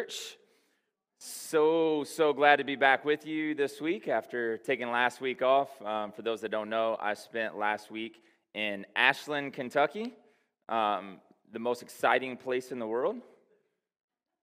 Church. 0.00 0.38
So, 1.18 2.04
so 2.04 2.32
glad 2.32 2.56
to 2.56 2.64
be 2.64 2.74
back 2.74 3.04
with 3.04 3.26
you 3.26 3.54
this 3.54 3.82
week 3.82 4.08
after 4.08 4.56
taking 4.56 4.90
last 4.90 5.20
week 5.20 5.42
off. 5.42 5.68
Um, 5.82 6.10
for 6.10 6.22
those 6.22 6.40
that 6.40 6.50
don't 6.50 6.70
know, 6.70 6.96
I 6.98 7.12
spent 7.12 7.58
last 7.58 7.90
week 7.90 8.22
in 8.54 8.86
Ashland, 8.96 9.52
Kentucky, 9.52 10.14
um, 10.70 11.18
the 11.52 11.58
most 11.58 11.82
exciting 11.82 12.38
place 12.38 12.72
in 12.72 12.78
the 12.78 12.86
world. 12.86 13.16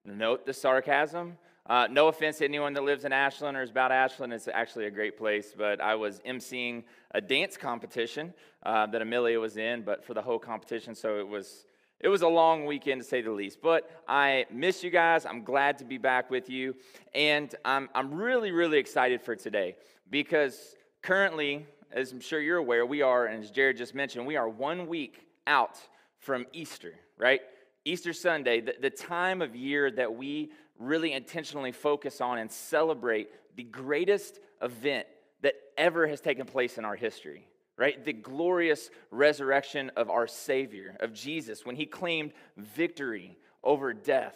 Note 0.05 0.45
the 0.45 0.53
sarcasm. 0.53 1.39
Uh, 1.65 1.87
no 1.89 2.07
offense 2.07 2.37
to 2.37 2.45
anyone 2.45 2.73
that 2.73 2.83
lives 2.83 3.03
in 3.03 3.11
Ashland 3.11 3.57
or 3.57 3.63
is 3.63 3.71
about 3.71 3.91
Ashland. 3.91 4.33
It's 4.33 4.47
actually 4.47 4.85
a 4.85 4.91
great 4.91 5.17
place, 5.17 5.55
but 5.57 5.81
I 5.81 5.95
was 5.95 6.19
emceeing 6.19 6.83
a 7.15 7.21
dance 7.21 7.57
competition 7.57 8.31
uh, 8.61 8.85
that 8.85 9.01
Amelia 9.01 9.39
was 9.39 9.57
in, 9.57 9.81
but 9.81 10.05
for 10.05 10.13
the 10.13 10.21
whole 10.21 10.37
competition, 10.37 10.93
so 10.93 11.17
it 11.17 11.27
was 11.27 11.65
it 11.99 12.09
was 12.09 12.21
a 12.21 12.27
long 12.27 12.65
weekend 12.65 13.01
to 13.01 13.07
say 13.07 13.21
the 13.21 13.31
least, 13.31 13.59
but 13.61 13.89
I 14.07 14.45
miss 14.51 14.83
you 14.83 14.91
guys. 14.91 15.25
I'm 15.25 15.43
glad 15.43 15.79
to 15.79 15.85
be 15.85 15.97
back 15.97 16.29
with 16.29 16.49
you. 16.49 16.75
And 17.15 17.53
I'm, 17.65 17.89
I'm 17.95 18.13
really, 18.13 18.51
really 18.51 18.77
excited 18.77 19.21
for 19.21 19.35
today 19.35 19.75
because 20.11 20.75
currently, 21.01 21.65
as 21.91 22.11
I'm 22.11 22.19
sure 22.19 22.39
you're 22.39 22.57
aware, 22.57 22.85
we 22.85 23.01
are, 23.01 23.25
and 23.25 23.43
as 23.43 23.49
Jared 23.49 23.77
just 23.77 23.95
mentioned, 23.95 24.27
we 24.27 24.35
are 24.35 24.47
one 24.47 24.85
week 24.87 25.27
out 25.47 25.79
from 26.19 26.45
Easter, 26.53 26.93
right? 27.17 27.41
Easter 27.83 28.13
Sunday, 28.13 28.61
the, 28.61 28.75
the 28.79 28.89
time 28.91 29.41
of 29.41 29.55
year 29.55 29.89
that 29.89 30.13
we 30.13 30.51
really 30.77 31.13
intentionally 31.13 31.71
focus 31.71 32.21
on 32.21 32.37
and 32.37 32.51
celebrate 32.51 33.29
the 33.55 33.63
greatest 33.63 34.39
event 34.61 35.07
that 35.41 35.55
ever 35.77 36.05
has 36.05 36.21
taken 36.21 36.45
place 36.45 36.77
in 36.77 36.85
our 36.85 36.95
history 36.95 37.47
right? 37.77 38.03
The 38.03 38.13
glorious 38.13 38.89
resurrection 39.11 39.91
of 39.95 40.09
our 40.09 40.27
Savior, 40.27 40.97
of 40.99 41.13
Jesus, 41.13 41.65
when 41.65 41.75
he 41.75 41.85
claimed 41.85 42.33
victory 42.57 43.37
over 43.63 43.93
death, 43.93 44.35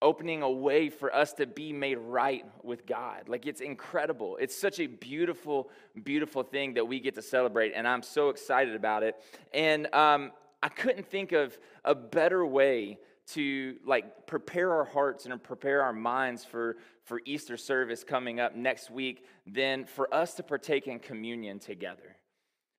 opening 0.00 0.42
a 0.42 0.50
way 0.50 0.90
for 0.90 1.14
us 1.14 1.32
to 1.34 1.46
be 1.46 1.72
made 1.72 1.96
right 1.96 2.44
with 2.62 2.86
God. 2.86 3.28
Like 3.28 3.46
it's 3.46 3.60
incredible. 3.60 4.36
It's 4.40 4.56
such 4.56 4.78
a 4.78 4.86
beautiful, 4.86 5.70
beautiful 6.02 6.42
thing 6.42 6.74
that 6.74 6.86
we 6.86 7.00
get 7.00 7.14
to 7.16 7.22
celebrate, 7.22 7.72
and 7.74 7.88
I'm 7.88 8.02
so 8.02 8.28
excited 8.28 8.74
about 8.74 9.02
it. 9.02 9.16
And 9.52 9.92
um, 9.94 10.32
I 10.62 10.68
couldn't 10.68 11.06
think 11.06 11.32
of 11.32 11.58
a 11.84 11.94
better 11.94 12.44
way 12.46 12.98
to 13.32 13.76
like 13.86 14.26
prepare 14.26 14.72
our 14.72 14.84
hearts 14.84 15.26
and 15.26 15.42
prepare 15.42 15.82
our 15.82 15.92
minds 15.92 16.44
for 16.44 16.76
for 17.04 17.20
Easter 17.24 17.56
service 17.56 18.02
coming 18.02 18.40
up 18.40 18.56
next 18.56 18.90
week 18.90 19.24
than 19.46 19.84
for 19.84 20.12
us 20.14 20.34
to 20.34 20.42
partake 20.42 20.86
in 20.86 20.98
communion 20.98 21.58
together. 21.58 22.16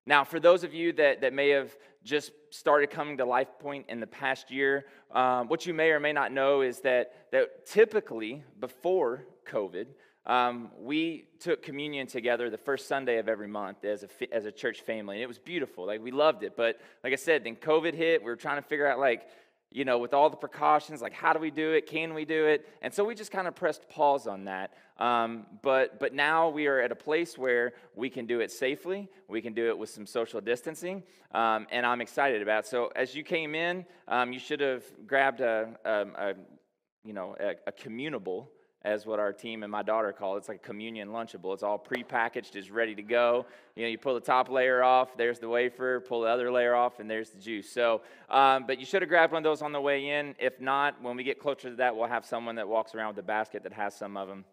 Now, 0.08 0.24
for 0.24 0.40
those 0.40 0.64
of 0.64 0.74
you 0.74 0.94
that, 0.94 1.22
that 1.22 1.34
may 1.34 1.50
have 1.50 1.76
just 2.04 2.32
started 2.52 2.92
coming 2.92 3.18
to 3.18 3.26
Life 3.26 3.48
Point 3.60 3.86
in 3.90 4.00
the 4.00 4.08
past 4.08 4.52
year, 4.52 4.86
um, 5.12 5.48
what 5.48 5.66
you 5.66 5.74
may 5.74 5.90
or 5.90 6.00
may 6.00 6.14
not 6.14 6.32
know 6.32 6.62
is 6.62 6.80
that, 6.82 7.14
that 7.32 7.66
typically 7.66 8.44
before 8.60 9.26
COVID, 9.48 9.88
um, 10.28 10.72
we 10.80 11.26
took 11.40 11.62
communion 11.64 12.08
together 12.08 12.50
the 12.50 12.58
first 12.58 12.88
Sunday 12.88 13.18
of 13.18 13.28
every 13.28 13.48
month 13.48 13.84
as 13.84 14.04
a, 14.04 14.34
as 14.34 14.46
a 14.46 14.52
church 14.52 14.82
family. 14.82 15.18
And 15.18 15.24
it 15.24 15.28
was 15.28 15.40
beautiful. 15.40 15.86
Like, 15.86 16.02
we 16.02 16.12
loved 16.12 16.44
it. 16.44 16.56
But 16.56 16.80
like 17.04 17.14
I 17.14 17.16
said, 17.16 17.44
then 17.44 17.56
COVID 17.56 17.94
hit. 17.94 18.22
We 18.22 18.30
were 18.30 18.36
trying 18.36 18.62
to 18.62 18.68
figure 18.68 18.88
out, 18.88 19.00
like, 19.00 19.28
you 19.72 19.84
know, 19.84 19.98
with 19.98 20.14
all 20.14 20.30
the 20.30 20.38
precautions, 20.38 21.02
like 21.02 21.14
how 21.14 21.34
do 21.34 21.40
we 21.40 21.52
do 21.52 21.72
it? 21.72 21.88
Can 21.88 22.14
we 22.14 22.24
do 22.26 22.46
it? 22.46 22.68
And 22.82 22.94
so 22.94 23.04
we 23.04 23.14
just 23.14 23.32
kind 23.32 23.48
of 23.48 23.56
pressed 23.56 23.90
pause 23.90 24.28
on 24.28 24.46
that. 24.46 24.74
Um, 24.98 25.46
but 25.62 26.00
but 26.00 26.14
now 26.14 26.50
we 26.50 26.68
are 26.68 26.80
at 26.80 26.92
a 26.92 26.96
place 26.96 27.38
where 27.38 27.74
we 27.96 28.10
can 28.10 28.26
do 28.26 28.40
it 28.40 28.52
safely. 28.52 29.10
We 29.28 29.42
can 29.42 29.54
do 29.54 29.68
it 29.68 29.78
with 29.78 29.90
some 29.90 30.06
social 30.06 30.40
distancing, 30.40 31.04
um, 31.34 31.68
and 31.72 31.86
I'm 31.86 32.00
excited 32.00 32.42
about. 32.42 32.64
It. 32.66 32.68
So 32.68 32.92
as 32.96 33.14
you 33.14 33.24
came 33.24 33.56
in, 33.56 33.86
um, 34.08 34.32
you 34.32 34.40
should 34.40 34.62
have 34.62 34.84
grabbed 35.06 35.42
a, 35.42 35.78
a, 35.84 35.92
um, 35.92 36.16
a 36.18 36.34
you 37.04 37.14
know 37.14 37.36
a, 37.40 37.56
a 37.68 37.72
communable 37.72 38.48
as 38.86 39.04
what 39.08 39.20
our 39.20 39.34
team 39.34 39.64
and 39.64 39.72
my 39.72 39.82
daughter 39.82 40.14
call 40.14 40.36
it. 40.36 40.38
It's 40.38 40.48
like 40.48 40.62
communion 40.62 41.10
lunchable. 41.10 41.56
It's 41.56 41.64
all 41.64 41.80
prepackaged, 41.80 42.56
it's 42.56 42.70
ready 42.70 42.94
to 42.94 43.02
go. 43.02 43.48
You 43.76 43.84
know, 43.84 43.90
you 43.90 43.98
pull 43.98 44.14
the 44.14 44.22
top 44.22 44.48
layer 44.48 44.84
off, 44.84 45.18
there's 45.18 45.40
the 45.40 45.50
wafer, 45.50 46.00
pull 46.00 46.22
the 46.22 46.28
other 46.28 46.52
layer 46.52 46.76
off, 46.76 47.00
and 47.00 47.10
there's 47.10 47.32
the 47.32 47.40
juice. 47.40 47.70
So, 47.70 48.02
um, 48.30 48.66
but 48.68 48.80
you 48.80 48.86
should 48.86 49.02
have 49.02 49.10
grabbed 49.10 49.34
one 49.34 49.40
of 49.40 49.44
those 49.44 49.64
on 49.64 49.72
the 49.72 49.82
way 49.82 50.10
in. 50.12 50.36
If 50.40 50.62
not, 50.62 51.02
when 51.02 51.18
we 51.18 51.24
get 51.24 51.40
closer 51.40 51.72
to 51.72 51.76
that, 51.78 51.96
we'll 51.96 52.08
have 52.08 52.26
someone 52.26 52.56
that 52.56 52.68
walks 52.68 52.94
around 52.94 53.10
with 53.16 53.18
a 53.18 53.28
basket 53.28 53.64
that 53.64 53.74
has 53.74 53.96
some 53.96 54.16
of 54.16 54.28
them. 54.28 54.46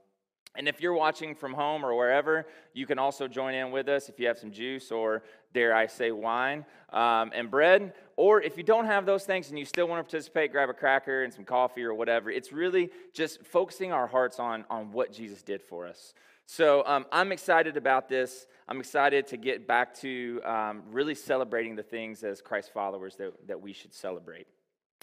And 0.54 0.68
if 0.68 0.80
you're 0.80 0.94
watching 0.94 1.34
from 1.34 1.52
home 1.54 1.84
or 1.84 1.94
wherever, 1.94 2.46
you 2.74 2.86
can 2.86 2.98
also 2.98 3.28
join 3.28 3.54
in 3.54 3.70
with 3.70 3.88
us 3.88 4.08
if 4.08 4.18
you 4.18 4.26
have 4.28 4.38
some 4.38 4.50
juice 4.50 4.90
or, 4.90 5.22
dare 5.52 5.74
I 5.74 5.86
say, 5.86 6.10
wine 6.10 6.64
um, 6.92 7.32
and 7.34 7.50
bread. 7.50 7.94
Or 8.16 8.40
if 8.42 8.56
you 8.56 8.62
don't 8.62 8.86
have 8.86 9.06
those 9.06 9.24
things 9.24 9.50
and 9.50 9.58
you 9.58 9.64
still 9.64 9.88
want 9.88 9.98
to 10.00 10.10
participate, 10.10 10.52
grab 10.52 10.68
a 10.68 10.74
cracker 10.74 11.24
and 11.24 11.32
some 11.32 11.44
coffee 11.44 11.82
or 11.82 11.94
whatever. 11.94 12.30
It's 12.30 12.52
really 12.52 12.90
just 13.12 13.44
focusing 13.44 13.92
our 13.92 14.06
hearts 14.06 14.38
on, 14.38 14.64
on 14.70 14.92
what 14.92 15.12
Jesus 15.12 15.42
did 15.42 15.62
for 15.62 15.86
us. 15.86 16.14
So 16.46 16.84
um, 16.86 17.06
I'm 17.12 17.32
excited 17.32 17.76
about 17.76 18.08
this. 18.08 18.46
I'm 18.68 18.80
excited 18.80 19.26
to 19.28 19.36
get 19.36 19.66
back 19.66 19.94
to 20.00 20.40
um, 20.44 20.82
really 20.90 21.14
celebrating 21.14 21.76
the 21.76 21.82
things 21.82 22.24
as 22.24 22.40
Christ 22.40 22.72
followers 22.72 23.16
that, 23.16 23.32
that 23.46 23.60
we 23.60 23.72
should 23.72 23.94
celebrate. 23.94 24.46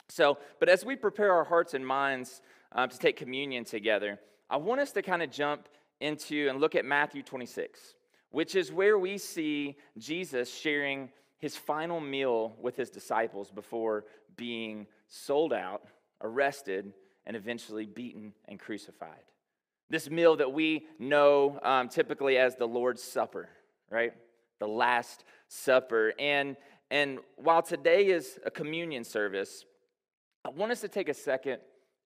So, 0.10 0.38
but 0.60 0.70
as 0.70 0.86
we 0.86 0.96
prepare 0.96 1.34
our 1.34 1.44
hearts 1.44 1.74
and 1.74 1.86
minds 1.86 2.42
um, 2.72 2.90
to 2.90 2.98
take 2.98 3.16
communion 3.16 3.64
together, 3.64 4.20
I 4.50 4.58
want 4.58 4.82
us 4.82 4.92
to 4.94 5.02
kind 5.02 5.22
of 5.22 5.32
jump 5.32 5.68
into 6.00 6.48
and 6.50 6.60
look 6.60 6.76
at 6.76 6.86
Matthew 6.86 7.22
26, 7.22 7.96
which 8.32 8.56
is 8.56 8.72
where 8.72 8.98
we 8.98 9.18
see 9.18 9.78
Jesus 9.98 10.54
sharing 10.54 11.10
his 11.40 11.56
final 11.56 12.00
meal 12.00 12.56
with 12.62 12.76
his 12.76 12.90
disciples 12.90 13.50
before 13.50 14.06
being 14.36 14.88
sold 15.08 15.54
out, 15.54 15.84
arrested, 16.22 16.94
and 17.26 17.36
eventually 17.36 17.86
beaten 17.86 18.34
and 18.48 18.60
crucified. 18.60 19.24
This 19.90 20.10
meal 20.10 20.36
that 20.38 20.54
we 20.54 20.86
know 21.00 21.60
um, 21.64 21.90
typically 21.90 22.38
as 22.38 22.56
the 22.56 22.68
Lord's 22.68 23.02
Supper, 23.02 23.50
right? 23.90 24.14
The 24.60 24.68
Last 24.68 25.24
Supper. 25.48 26.14
And, 26.20 26.58
and 26.92 27.20
while 27.38 27.62
today 27.64 28.08
is 28.08 28.40
a 28.46 28.52
communion 28.52 29.04
service, 29.04 29.66
I 30.46 30.50
want 30.50 30.72
us 30.72 30.82
to 30.82 30.88
take 30.88 31.10
a 31.10 31.14
second 31.14 31.60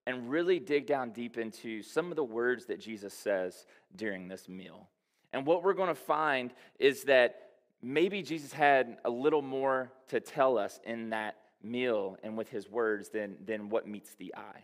and 0.05 0.29
really 0.29 0.59
dig 0.59 0.85
down 0.85 1.11
deep 1.11 1.37
into 1.37 1.81
some 1.81 2.09
of 2.09 2.15
the 2.15 2.23
words 2.23 2.65
that 2.67 2.79
Jesus 2.79 3.13
says 3.13 3.65
during 3.95 4.27
this 4.27 4.47
meal. 4.47 4.89
And 5.33 5.45
what 5.45 5.63
we're 5.63 5.73
going 5.73 5.89
to 5.89 5.95
find 5.95 6.53
is 6.79 7.03
that 7.05 7.49
maybe 7.81 8.21
Jesus 8.21 8.53
had 8.53 8.97
a 9.03 9.09
little 9.09 9.41
more 9.41 9.91
to 10.09 10.19
tell 10.19 10.57
us 10.57 10.79
in 10.85 11.09
that 11.09 11.35
meal 11.61 12.17
and 12.23 12.37
with 12.37 12.49
his 12.49 12.69
words 12.69 13.09
than, 13.09 13.35
than 13.43 13.69
what 13.69 13.87
meets 13.87 14.13
the 14.15 14.33
eye. 14.35 14.63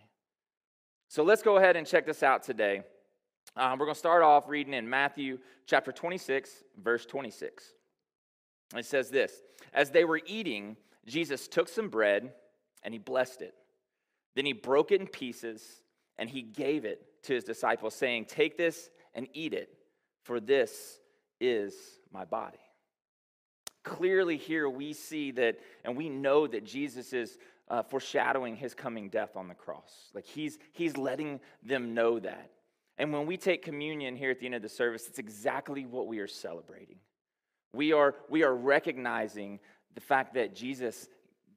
So 1.07 1.23
let's 1.23 1.41
go 1.41 1.57
ahead 1.57 1.75
and 1.75 1.87
check 1.87 2.05
this 2.05 2.21
out 2.21 2.43
today. 2.43 2.83
Um, 3.57 3.79
we're 3.79 3.85
going 3.85 3.95
to 3.95 3.99
start 3.99 4.21
off 4.21 4.47
reading 4.47 4.75
in 4.75 4.87
Matthew 4.87 5.39
chapter 5.65 5.91
26, 5.91 6.63
verse 6.77 7.05
26. 7.07 7.73
It 8.75 8.85
says 8.85 9.09
this 9.09 9.41
As 9.73 9.89
they 9.89 10.05
were 10.05 10.21
eating, 10.27 10.77
Jesus 11.07 11.47
took 11.47 11.67
some 11.67 11.89
bread 11.89 12.31
and 12.83 12.93
he 12.93 12.99
blessed 12.99 13.41
it. 13.41 13.55
Then 14.35 14.45
he 14.45 14.53
broke 14.53 14.91
it 14.91 15.01
in 15.01 15.07
pieces 15.07 15.81
and 16.17 16.29
he 16.29 16.43
gave 16.43 16.85
it 16.85 17.01
to 17.23 17.33
his 17.33 17.43
disciples, 17.43 17.95
saying, 17.95 18.25
Take 18.25 18.55
this 18.55 18.91
and 19.15 19.27
eat 19.33 19.53
it, 19.53 19.78
for 20.29 20.39
this 20.39 20.99
is 21.41 21.73
my 22.13 22.23
body. 22.23 22.59
Clearly, 23.83 24.37
here 24.37 24.69
we 24.69 24.93
see 24.93 25.31
that, 25.31 25.57
and 25.83 25.97
we 25.97 26.07
know 26.07 26.45
that 26.45 26.63
Jesus 26.63 27.13
is 27.13 27.39
uh, 27.67 27.81
foreshadowing 27.81 28.55
his 28.55 28.75
coming 28.75 29.09
death 29.09 29.35
on 29.35 29.47
the 29.47 29.55
cross. 29.55 30.11
Like 30.13 30.27
he's, 30.27 30.59
he's 30.71 30.97
letting 30.97 31.39
them 31.63 31.95
know 31.95 32.19
that. 32.19 32.51
And 32.99 33.11
when 33.11 33.25
we 33.25 33.37
take 33.37 33.63
communion 33.63 34.15
here 34.15 34.29
at 34.29 34.39
the 34.39 34.45
end 34.45 34.53
of 34.53 34.61
the 34.61 34.69
service, 34.69 35.07
it's 35.07 35.17
exactly 35.17 35.87
what 35.87 36.05
we 36.05 36.19
are 36.19 36.27
celebrating. 36.27 36.97
We 37.73 37.91
are, 37.93 38.13
we 38.29 38.43
are 38.43 38.53
recognizing 38.53 39.59
the 39.95 40.01
fact 40.01 40.35
that 40.35 40.53
Jesus 40.53 41.07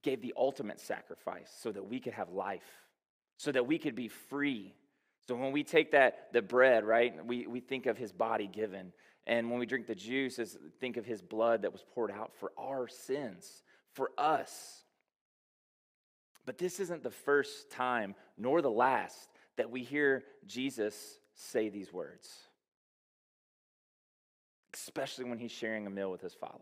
gave 0.03 0.23
the 0.23 0.33
ultimate 0.35 0.81
sacrifice 0.81 1.51
so 1.61 1.73
that 1.73 1.87
we 1.87 2.01
could 2.01 2.15
have 2.15 2.31
life, 2.31 2.65
so 3.37 3.53
that 3.53 3.67
we 3.67 3.77
could 3.77 3.95
be 3.95 4.09
free. 4.09 4.75
So 5.29 5.37
when 5.37 5.53
we 5.53 5.63
take 5.63 5.93
that, 5.93 6.33
the 6.33 6.43
bread, 6.43 6.85
right, 6.85 7.25
we, 7.25 7.47
we 7.47 7.61
think 7.61 7.87
of 7.87 7.97
his 7.97 8.13
body 8.13 8.47
given. 8.47 8.93
And 9.27 9.51
when 9.51 9.61
we 9.61 9.67
drink 9.67 9.87
the 9.87 9.95
juice, 9.95 10.39
is 10.39 10.59
think 10.81 10.97
of 10.97 11.07
his 11.07 11.23
blood 11.23 11.63
that 11.63 11.73
was 11.73 11.85
poured 11.95 12.11
out 12.11 12.33
for 12.39 12.53
our 12.59 12.89
sins, 12.89 13.63
for 13.95 14.11
us. 14.19 14.83
But 16.45 16.59
this 16.59 16.81
isn't 16.81 17.05
the 17.05 17.11
first 17.11 17.71
time, 17.71 18.17
nor 18.37 18.63
the 18.63 18.71
last, 18.71 19.29
that 19.57 19.71
we 19.71 19.83
hear 19.83 20.25
Jesus 20.47 21.19
say 21.35 21.69
these 21.69 21.93
words, 21.93 22.29
especially 24.75 25.25
when 25.27 25.39
he's 25.39 25.53
sharing 25.53 25.87
a 25.87 25.91
meal 25.91 26.11
with 26.11 26.21
his 26.21 26.35
followers. 26.35 26.61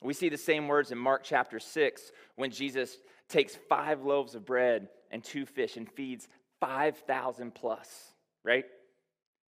We 0.00 0.14
see 0.14 0.28
the 0.28 0.38
same 0.38 0.68
words 0.68 0.92
in 0.92 0.98
Mark 0.98 1.22
chapter 1.24 1.58
6 1.58 2.12
when 2.36 2.52
Jesus 2.52 2.96
takes 3.28 3.56
five 3.68 4.02
loaves 4.02 4.36
of 4.36 4.46
bread 4.46 4.88
and 5.10 5.24
two 5.24 5.44
fish 5.44 5.76
and 5.76 5.90
feeds 5.90 6.28
5,000 6.60 7.54
plus, 7.54 8.12
right? 8.44 8.64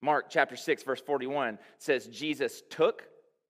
Mark 0.02 0.28
chapter 0.30 0.56
6, 0.56 0.84
verse 0.84 1.02
41 1.02 1.60
says, 1.78 2.08
Jesus 2.08 2.62
took 2.70 3.04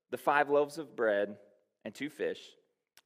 the 0.09 0.17
five 0.17 0.49
loaves 0.49 0.77
of 0.77 0.95
bread 0.95 1.37
and 1.85 1.93
two 1.93 2.09
fish, 2.09 2.39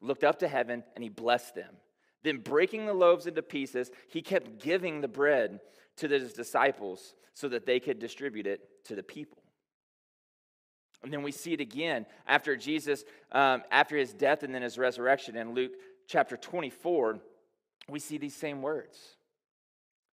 looked 0.02 0.24
up 0.24 0.40
to 0.40 0.48
heaven, 0.48 0.84
and 0.96 1.04
he 1.04 1.10
blessed 1.10 1.56
them. 1.56 1.76
Then, 2.24 2.38
breaking 2.38 2.86
the 2.86 2.94
loaves 2.94 3.28
into 3.28 3.42
pieces, 3.42 3.92
he 4.10 4.22
kept 4.22 4.64
giving 4.64 5.02
the 5.02 5.10
bread 5.10 5.60
to 5.98 6.08
his 6.08 6.32
disciples 6.34 7.14
so 7.34 7.50
that 7.50 7.66
they 7.66 7.80
could 7.80 8.00
distribute 8.00 8.48
it 8.48 8.62
to 8.86 8.96
the 8.96 9.04
people. 9.04 9.40
And 11.04 11.12
then 11.12 11.22
we 11.22 11.34
see 11.34 11.52
it 11.52 11.60
again 11.60 12.06
after 12.26 12.56
Jesus, 12.56 13.04
um, 13.34 13.64
after 13.72 13.98
his 13.98 14.14
death 14.14 14.44
and 14.44 14.56
then 14.56 14.62
his 14.62 14.78
resurrection 14.78 15.36
in 15.36 15.54
Luke 15.54 15.74
chapter 16.08 16.38
24, 16.38 17.20
we 17.90 18.00
see 18.00 18.18
these 18.18 18.36
same 18.36 18.62
words. 18.62 18.98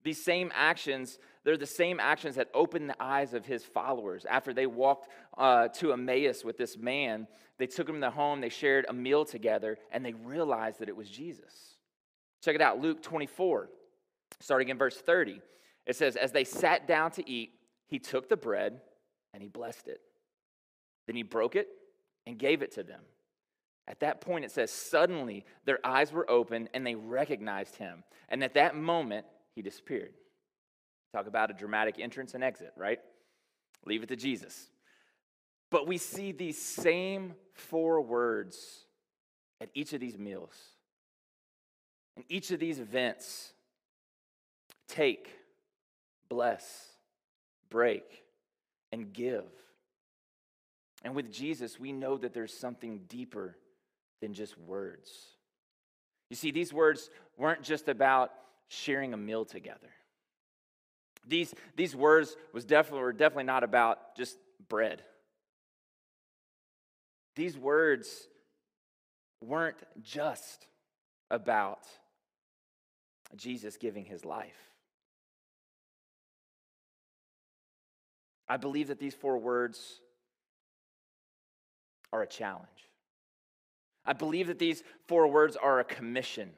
These 0.04 0.24
same 0.24 0.52
actions, 0.56 1.20
they're 1.44 1.58
the 1.58 1.66
same 1.66 2.00
actions 2.00 2.36
that 2.36 2.50
opened 2.54 2.90
the 2.90 3.04
eyes 3.04 3.34
of 3.34 3.46
his 3.46 3.64
followers. 3.64 4.26
After 4.30 4.54
they 4.54 4.66
walked 4.66 5.10
uh, 5.38 5.68
to 5.70 5.92
Emmaus 5.92 6.44
with 6.44 6.58
this 6.58 6.78
man, 6.78 7.28
they 7.58 7.68
took 7.68 7.90
him 7.90 7.96
to 7.96 8.02
the 8.02 8.12
home, 8.12 8.40
they 8.40 8.50
shared 8.50 8.86
a 8.88 8.94
meal 8.94 9.26
together, 9.26 9.78
and 9.92 10.06
they 10.06 10.14
realized 10.14 10.80
that 10.80 10.90
it 10.90 10.96
was 10.96 11.10
Jesus. 11.10 11.76
Check 12.42 12.56
it 12.56 12.62
out, 12.62 12.80
Luke 12.80 13.04
24, 13.04 13.70
starting 14.40 14.70
in 14.70 14.78
verse 14.78 14.98
30. 14.98 15.42
It 15.86 15.96
says, 15.96 16.16
As 16.16 16.32
they 16.32 16.46
sat 16.46 16.88
down 16.88 17.12
to 17.12 17.30
eat, 17.30 17.52
he 17.88 18.00
took 18.00 18.30
the 18.30 18.38
bread 18.38 18.80
and 19.34 19.44
he 19.44 19.50
blessed 19.50 19.88
it. 19.88 20.00
Then 21.08 21.16
he 21.16 21.24
broke 21.24 21.56
it 21.56 21.68
and 22.26 22.38
gave 22.38 22.62
it 22.62 22.72
to 22.74 22.84
them. 22.84 23.02
At 23.88 24.02
that 24.02 24.22
point, 24.22 24.46
it 24.46 24.52
says, 24.52 24.72
Suddenly 24.72 25.44
their 25.66 25.80
eyes 25.84 26.14
were 26.14 26.30
open 26.30 26.70
and 26.74 26.86
they 26.86 26.96
recognized 26.96 27.76
him. 27.76 28.04
And 28.30 28.44
at 28.44 28.54
that 28.54 28.76
moment, 28.76 29.26
he 29.60 29.64
disappeared. 29.64 30.14
Talk 31.12 31.28
about 31.28 31.52
a 31.52 31.54
dramatic 31.54 32.00
entrance 32.00 32.34
and 32.34 32.46
exit, 32.46 32.72
right? 32.78 33.00
Leave 33.86 34.04
it 34.04 34.08
to 34.08 34.16
Jesus. 34.16 34.70
But 35.70 35.86
we 35.86 35.98
see 35.98 36.32
these 36.32 36.58
same 36.58 37.34
four 37.52 38.00
words 38.00 38.86
at 39.60 39.68
each 39.74 39.92
of 39.92 40.00
these 40.00 40.18
meals. 40.18 40.54
In 42.16 42.24
each 42.30 42.52
of 42.52 42.62
these 42.62 42.80
events, 42.80 43.52
take, 44.88 45.30
bless, 46.30 46.88
break, 47.70 48.24
and 48.94 49.12
give. 49.12 49.44
And 51.04 51.16
with 51.16 51.34
Jesus, 51.34 51.78
we 51.78 51.92
know 51.92 52.16
that 52.16 52.34
there's 52.34 52.54
something 52.54 53.02
deeper 53.10 53.58
than 54.22 54.34
just 54.34 54.58
words. 54.58 55.12
You 56.30 56.38
see, 56.38 56.52
these 56.52 56.72
words 56.72 57.10
weren't 57.38 57.62
just 57.62 57.90
about 57.90 58.32
sharing 58.70 59.14
a 59.14 59.18
meal 59.18 59.44
together. 59.44 59.90
These, 61.28 61.54
these 61.76 61.96
words 61.96 62.36
was 62.54 62.66
definitely, 62.66 63.02
were 63.02 63.14
definitely 63.14 63.44
not 63.44 63.64
about 63.64 64.16
just 64.16 64.38
bread. 64.68 65.04
These 67.36 67.58
words 67.58 68.28
weren't 69.42 69.78
just 70.02 70.68
about 71.30 71.86
Jesus 73.36 73.78
giving 73.78 74.06
his 74.06 74.26
life. 74.26 74.58
I 78.48 78.58
believe 78.58 78.88
that 78.88 79.00
these 79.00 79.14
four 79.14 79.38
words 79.38 80.02
are 82.12 82.24
a 82.24 82.28
challenge. 82.28 82.66
I 84.06 84.14
believe 84.14 84.48
that 84.48 84.58
these 84.58 84.84
four 85.08 85.28
words 85.28 85.56
are 85.56 85.80
a 85.80 85.84
commission. 85.84 86.50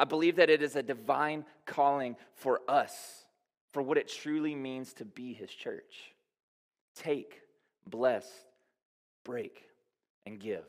I 0.00 0.04
believe 0.04 0.36
that 0.36 0.48
it 0.48 0.62
is 0.62 0.76
a 0.76 0.82
divine 0.82 1.44
calling 1.66 2.16
for 2.32 2.62
us, 2.66 3.26
for 3.72 3.82
what 3.82 3.98
it 3.98 4.08
truly 4.08 4.54
means 4.54 4.94
to 4.94 5.04
be 5.04 5.34
his 5.34 5.50
church. 5.50 6.14
Take, 6.96 7.42
bless, 7.86 8.26
break, 9.24 9.62
and 10.24 10.40
give. 10.40 10.64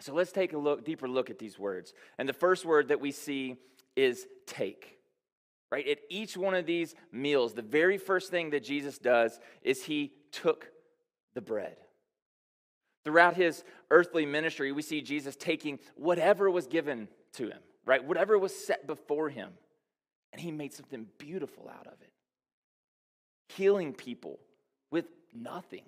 So 0.00 0.12
let's 0.12 0.32
take 0.32 0.52
a 0.52 0.58
look, 0.58 0.84
deeper 0.84 1.08
look 1.08 1.30
at 1.30 1.38
these 1.38 1.58
words. 1.58 1.94
And 2.18 2.28
the 2.28 2.34
first 2.34 2.66
word 2.66 2.88
that 2.88 3.00
we 3.00 3.10
see 3.10 3.56
is 3.96 4.26
take. 4.46 4.98
Right? 5.72 5.88
At 5.88 6.00
each 6.10 6.36
one 6.36 6.54
of 6.54 6.66
these 6.66 6.94
meals, 7.10 7.54
the 7.54 7.62
very 7.62 7.96
first 7.96 8.30
thing 8.30 8.50
that 8.50 8.64
Jesus 8.64 8.98
does 8.98 9.40
is 9.62 9.82
he 9.82 10.12
took 10.30 10.70
the 11.32 11.40
bread. 11.40 11.76
Throughout 13.02 13.34
his 13.34 13.64
earthly 13.90 14.26
ministry, 14.26 14.72
we 14.72 14.82
see 14.82 15.00
Jesus 15.00 15.36
taking 15.36 15.78
whatever 15.96 16.50
was 16.50 16.66
given 16.66 17.08
to 17.34 17.44
him, 17.44 17.60
right? 17.84 18.04
Whatever 18.04 18.38
was 18.38 18.54
set 18.54 18.86
before 18.86 19.28
him, 19.28 19.50
and 20.32 20.40
he 20.40 20.50
made 20.50 20.72
something 20.72 21.06
beautiful 21.18 21.68
out 21.68 21.86
of 21.86 22.00
it. 22.00 22.12
Healing 23.48 23.92
people 23.92 24.38
with 24.90 25.06
nothing. 25.34 25.82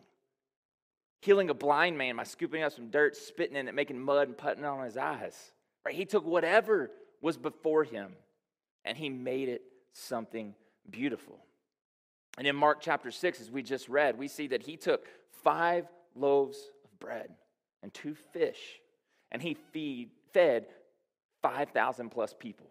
Healing 1.20 1.50
a 1.50 1.54
blind 1.54 1.96
man 1.96 2.16
by 2.16 2.24
scooping 2.24 2.62
up 2.62 2.72
some 2.72 2.90
dirt, 2.90 3.16
spitting 3.16 3.56
in 3.56 3.68
it, 3.68 3.74
making 3.74 4.00
mud, 4.00 4.28
and 4.28 4.36
putting 4.36 4.64
it 4.64 4.66
on 4.66 4.84
his 4.84 4.96
eyes. 4.96 5.52
Right? 5.86 5.94
He 5.94 6.04
took 6.04 6.26
whatever 6.26 6.90
was 7.20 7.36
before 7.36 7.84
him 7.84 8.12
and 8.84 8.96
he 8.96 9.08
made 9.08 9.48
it 9.48 9.62
something 9.92 10.54
beautiful. 10.90 11.38
And 12.38 12.46
in 12.46 12.56
Mark 12.56 12.78
chapter 12.80 13.10
6, 13.10 13.40
as 13.40 13.50
we 13.50 13.62
just 13.62 13.88
read, 13.88 14.18
we 14.18 14.28
see 14.28 14.48
that 14.48 14.62
he 14.62 14.76
took 14.76 15.06
five 15.44 15.86
loaves 16.16 16.58
of 16.84 16.98
bread 16.98 17.30
and 17.82 17.92
two 17.92 18.14
fish, 18.14 18.80
and 19.30 19.42
he 19.42 19.54
feed, 19.54 20.10
fed 20.32 20.66
5,000 21.42 22.10
plus 22.10 22.34
people. 22.38 22.66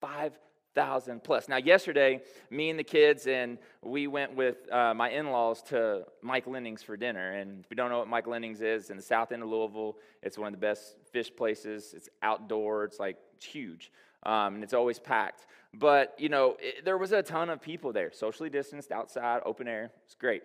5,000 0.00 1.22
plus. 1.22 1.48
Now, 1.48 1.56
yesterday, 1.56 2.20
me 2.50 2.70
and 2.70 2.78
the 2.78 2.84
kids, 2.84 3.26
and 3.26 3.58
we 3.82 4.06
went 4.06 4.34
with 4.34 4.70
uh, 4.72 4.94
my 4.94 5.10
in 5.10 5.30
laws 5.30 5.62
to 5.64 6.04
Mike 6.22 6.46
Linnig's 6.46 6.82
for 6.82 6.96
dinner. 6.96 7.32
And 7.32 7.64
if 7.64 7.70
you 7.70 7.76
don't 7.76 7.90
know 7.90 7.98
what 7.98 8.08
Mike 8.08 8.26
Linnig's 8.26 8.60
is, 8.60 8.90
in 8.90 8.96
the 8.96 9.02
south 9.02 9.32
end 9.32 9.42
of 9.42 9.48
Louisville, 9.48 9.96
it's 10.22 10.36
one 10.36 10.52
of 10.52 10.60
the 10.60 10.66
best 10.66 10.96
fish 11.10 11.34
places. 11.34 11.94
It's 11.96 12.08
outdoor, 12.22 12.84
it's 12.84 13.00
like 13.00 13.16
it's 13.36 13.46
huge 13.46 13.90
um, 14.24 14.54
and 14.54 14.64
it's 14.64 14.74
always 14.74 14.98
packed. 14.98 15.46
But, 15.72 16.14
you 16.18 16.28
know, 16.28 16.56
it, 16.60 16.84
there 16.84 16.98
was 16.98 17.12
a 17.12 17.22
ton 17.22 17.50
of 17.50 17.60
people 17.60 17.92
there, 17.92 18.12
socially 18.12 18.50
distanced, 18.50 18.92
outside, 18.92 19.40
open 19.44 19.68
air. 19.68 19.90
It's 20.04 20.14
great. 20.14 20.42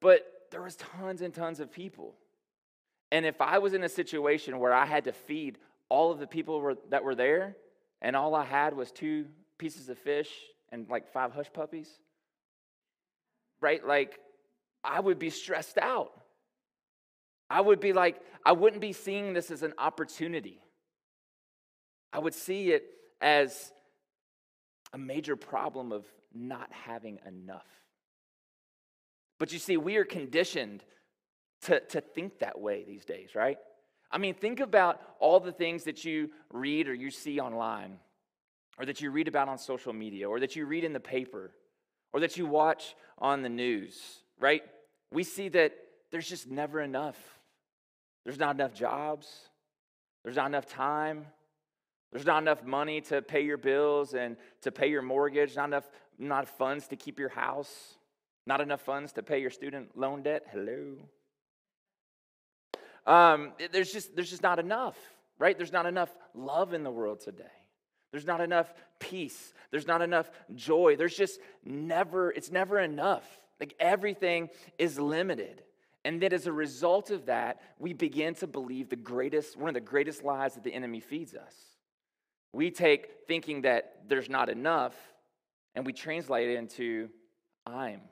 But 0.00 0.26
there 0.50 0.62
was 0.62 0.76
tons 0.76 1.22
and 1.22 1.32
tons 1.32 1.60
of 1.60 1.70
people. 1.70 2.14
And 3.10 3.26
if 3.26 3.40
I 3.40 3.58
was 3.58 3.74
in 3.74 3.84
a 3.84 3.88
situation 3.88 4.58
where 4.58 4.72
I 4.72 4.86
had 4.86 5.04
to 5.04 5.12
feed 5.12 5.58
all 5.92 6.10
of 6.10 6.18
the 6.18 6.26
people 6.26 6.58
were, 6.58 6.76
that 6.88 7.04
were 7.04 7.14
there, 7.14 7.54
and 8.00 8.16
all 8.16 8.34
I 8.34 8.46
had 8.46 8.74
was 8.74 8.90
two 8.90 9.26
pieces 9.58 9.90
of 9.90 9.98
fish 9.98 10.30
and 10.70 10.88
like 10.88 11.12
five 11.12 11.32
hush 11.32 11.52
puppies, 11.52 11.90
right? 13.60 13.86
Like, 13.86 14.18
I 14.82 14.98
would 14.98 15.18
be 15.18 15.28
stressed 15.28 15.76
out. 15.76 16.18
I 17.50 17.60
would 17.60 17.78
be 17.78 17.92
like, 17.92 18.22
I 18.42 18.52
wouldn't 18.52 18.80
be 18.80 18.94
seeing 18.94 19.34
this 19.34 19.50
as 19.50 19.62
an 19.62 19.74
opportunity. 19.76 20.62
I 22.10 22.20
would 22.20 22.32
see 22.32 22.70
it 22.70 22.84
as 23.20 23.70
a 24.94 24.98
major 24.98 25.36
problem 25.36 25.92
of 25.92 26.06
not 26.32 26.72
having 26.72 27.18
enough. 27.26 27.68
But 29.38 29.52
you 29.52 29.58
see, 29.58 29.76
we 29.76 29.96
are 29.96 30.06
conditioned 30.06 30.82
to, 31.64 31.80
to 31.80 32.00
think 32.00 32.38
that 32.38 32.58
way 32.58 32.82
these 32.82 33.04
days, 33.04 33.34
right? 33.34 33.58
I 34.12 34.18
mean, 34.18 34.34
think 34.34 34.60
about 34.60 35.00
all 35.18 35.40
the 35.40 35.52
things 35.52 35.84
that 35.84 36.04
you 36.04 36.30
read 36.52 36.86
or 36.86 36.94
you 36.94 37.10
see 37.10 37.40
online, 37.40 37.98
or 38.78 38.84
that 38.84 39.00
you 39.00 39.10
read 39.10 39.26
about 39.26 39.48
on 39.48 39.58
social 39.58 39.92
media, 39.92 40.28
or 40.28 40.40
that 40.40 40.54
you 40.54 40.66
read 40.66 40.84
in 40.84 40.92
the 40.92 41.00
paper, 41.00 41.50
or 42.12 42.20
that 42.20 42.36
you 42.36 42.46
watch 42.46 42.94
on 43.18 43.42
the 43.42 43.48
news, 43.48 43.98
right? 44.38 44.62
We 45.10 45.24
see 45.24 45.48
that 45.50 45.72
there's 46.10 46.28
just 46.28 46.50
never 46.50 46.80
enough. 46.80 47.16
There's 48.24 48.38
not 48.38 48.54
enough 48.54 48.74
jobs, 48.74 49.26
there's 50.22 50.36
not 50.36 50.46
enough 50.46 50.66
time, 50.66 51.26
there's 52.12 52.26
not 52.26 52.42
enough 52.42 52.62
money 52.62 53.00
to 53.02 53.22
pay 53.22 53.40
your 53.40 53.56
bills 53.56 54.14
and 54.14 54.36
to 54.60 54.70
pay 54.70 54.88
your 54.88 55.02
mortgage, 55.02 55.56
not 55.56 55.68
enough 55.68 55.88
not 56.18 56.46
funds 56.46 56.86
to 56.88 56.96
keep 56.96 57.18
your 57.18 57.30
house, 57.30 57.94
not 58.46 58.60
enough 58.60 58.82
funds 58.82 59.12
to 59.12 59.22
pay 59.22 59.40
your 59.40 59.50
student 59.50 59.96
loan 59.96 60.22
debt. 60.22 60.44
Hello. 60.52 60.96
Um, 63.06 63.52
there's 63.72 63.92
just 63.92 64.14
there's 64.14 64.30
just 64.30 64.42
not 64.42 64.58
enough, 64.58 64.96
right? 65.38 65.56
There's 65.56 65.72
not 65.72 65.86
enough 65.86 66.10
love 66.34 66.72
in 66.72 66.84
the 66.84 66.90
world 66.90 67.20
today. 67.20 67.44
There's 68.12 68.26
not 68.26 68.40
enough 68.40 68.72
peace. 68.98 69.54
There's 69.70 69.86
not 69.86 70.02
enough 70.02 70.30
joy. 70.54 70.96
There's 70.96 71.16
just 71.16 71.40
never, 71.64 72.30
it's 72.30 72.52
never 72.52 72.78
enough. 72.78 73.24
Like 73.58 73.74
everything 73.80 74.50
is 74.78 75.00
limited. 75.00 75.62
And 76.04 76.20
that 76.22 76.32
as 76.32 76.46
a 76.46 76.52
result 76.52 77.10
of 77.10 77.26
that, 77.26 77.60
we 77.78 77.92
begin 77.94 78.34
to 78.36 78.46
believe 78.46 78.90
the 78.90 78.96
greatest, 78.96 79.56
one 79.56 79.68
of 79.68 79.74
the 79.74 79.80
greatest 79.80 80.22
lies 80.22 80.54
that 80.54 80.64
the 80.64 80.74
enemy 80.74 81.00
feeds 81.00 81.34
us. 81.34 81.54
We 82.52 82.70
take 82.70 83.08
thinking 83.26 83.62
that 83.62 84.02
there's 84.08 84.28
not 84.28 84.50
enough 84.50 84.94
and 85.74 85.86
we 85.86 85.92
translate 85.92 86.50
it 86.50 86.58
into 86.58 87.08
I'm 87.64 88.02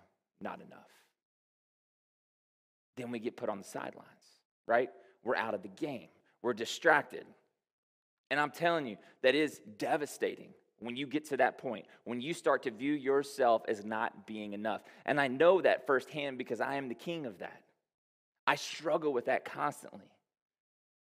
not 0.41 0.61
enough. 0.63 0.79
Then 2.97 3.11
we 3.11 3.19
get 3.19 3.37
put 3.37 3.49
on 3.49 3.59
the 3.59 3.65
sidelines, 3.65 4.20
right? 4.71 4.91
We're 5.25 5.37
out 5.37 5.53
of 5.53 5.63
the 5.63 5.69
game. 5.69 6.09
We're 6.41 6.55
distracted. 6.55 7.27
And 8.31 8.39
I'm 8.39 8.53
telling 8.53 8.87
you, 8.87 8.97
that 9.23 9.35
is 9.35 9.61
devastating 9.77 10.55
when 10.79 10.97
you 10.97 11.07
get 11.07 11.29
to 11.29 11.37
that 11.39 11.59
point, 11.59 11.85
when 12.05 12.21
you 12.21 12.33
start 12.33 12.63
to 12.63 12.71
view 12.71 12.93
yourself 12.93 13.63
as 13.69 13.85
not 13.85 14.27
being 14.27 14.55
enough. 14.55 14.81
And 15.05 15.21
I 15.21 15.27
know 15.29 15.61
that 15.61 15.87
firsthand 15.87 16.39
because 16.39 16.61
I 16.61 16.77
am 16.77 16.89
the 16.89 16.95
king 16.95 17.27
of 17.27 17.39
that. 17.41 17.61
I 18.47 18.55
struggle 18.55 19.13
with 19.13 19.27
that 19.27 19.45
constantly. 19.45 20.07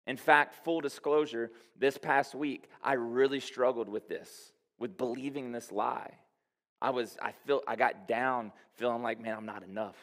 In 0.07 0.17
fact, 0.17 0.65
full 0.65 0.81
disclosure, 0.81 1.51
this 1.77 1.99
past 1.99 2.35
week, 2.35 2.69
I 2.85 2.93
really 2.93 3.41
struggled 3.41 3.89
with 3.89 4.09
this, 4.09 4.53
with 4.79 4.97
believing 4.97 5.51
this 5.51 5.73
lie. 5.73 6.13
I 6.81 6.91
was, 6.91 7.17
I 7.21 7.33
felt, 7.47 7.65
I 7.67 7.75
got 7.75 8.07
down 8.07 8.53
feeling 8.75 9.03
like, 9.03 9.21
man, 9.21 9.37
I'm 9.37 9.47
not 9.47 9.65
enough. 9.65 9.97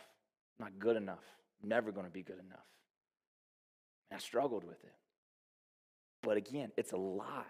I'm 0.60 0.66
not 0.66 0.80
good 0.80 0.98
enough. 0.98 1.24
I'm 1.62 1.70
never 1.70 1.92
to 1.92 2.12
be 2.12 2.24
good 2.24 2.40
enough. 2.40 2.66
And 4.10 4.18
I 4.18 4.20
struggled 4.20 4.64
with 4.64 4.84
it. 4.84 4.94
But 6.22 6.38
again, 6.38 6.72
it's 6.78 6.92
a 6.92 6.98
lie. 6.98 7.44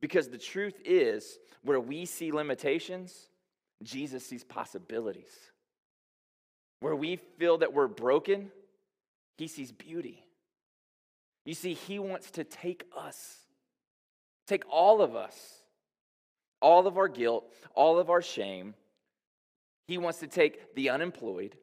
Because 0.00 0.28
the 0.28 0.38
truth 0.38 0.74
is, 0.84 1.38
where 1.62 1.80
we 1.80 2.04
see 2.04 2.32
limitations, 2.32 3.28
Jesus 3.82 4.24
sees 4.24 4.44
possibilities. 4.44 5.32
Where 6.80 6.96
we 6.96 7.16
feel 7.16 7.58
that 7.58 7.72
we're 7.72 7.88
broken, 7.88 8.50
he 9.38 9.48
sees 9.48 9.72
beauty. 9.72 10.24
You 11.44 11.54
see, 11.54 11.74
he 11.74 11.98
wants 11.98 12.30
to 12.32 12.44
take 12.44 12.84
us, 12.96 13.36
take 14.46 14.64
all 14.70 15.02
of 15.02 15.14
us, 15.14 15.62
all 16.60 16.86
of 16.86 16.96
our 16.96 17.08
guilt, 17.08 17.50
all 17.74 17.98
of 17.98 18.10
our 18.10 18.22
shame. 18.22 18.74
He 19.86 19.98
wants 19.98 20.20
to 20.20 20.26
take 20.26 20.74
the 20.74 20.90
unemployed, 20.90 21.56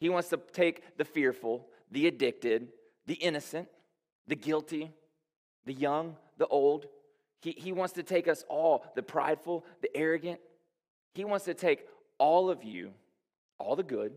he 0.00 0.08
wants 0.08 0.28
to 0.30 0.40
take 0.52 0.96
the 0.96 1.04
fearful, 1.04 1.68
the 1.90 2.06
addicted, 2.06 2.68
the 3.08 3.14
innocent, 3.14 3.66
the 4.28 4.36
guilty, 4.36 4.92
the 5.64 5.72
young, 5.72 6.14
the 6.36 6.46
old. 6.46 6.86
He, 7.40 7.52
he 7.56 7.72
wants 7.72 7.94
to 7.94 8.02
take 8.02 8.28
us 8.28 8.44
all, 8.48 8.84
the 8.94 9.02
prideful, 9.02 9.64
the 9.80 9.88
arrogant. 9.96 10.38
He 11.14 11.24
wants 11.24 11.46
to 11.46 11.54
take 11.54 11.86
all 12.18 12.50
of 12.50 12.62
you, 12.62 12.92
all 13.58 13.76
the 13.76 13.82
good, 13.82 14.12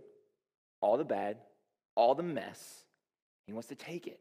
all 0.81 0.97
the 0.97 1.05
bad, 1.05 1.37
all 1.95 2.13
the 2.15 2.23
mess. 2.23 2.83
He 3.47 3.53
wants 3.53 3.69
to 3.69 3.75
take 3.75 4.07
it 4.07 4.19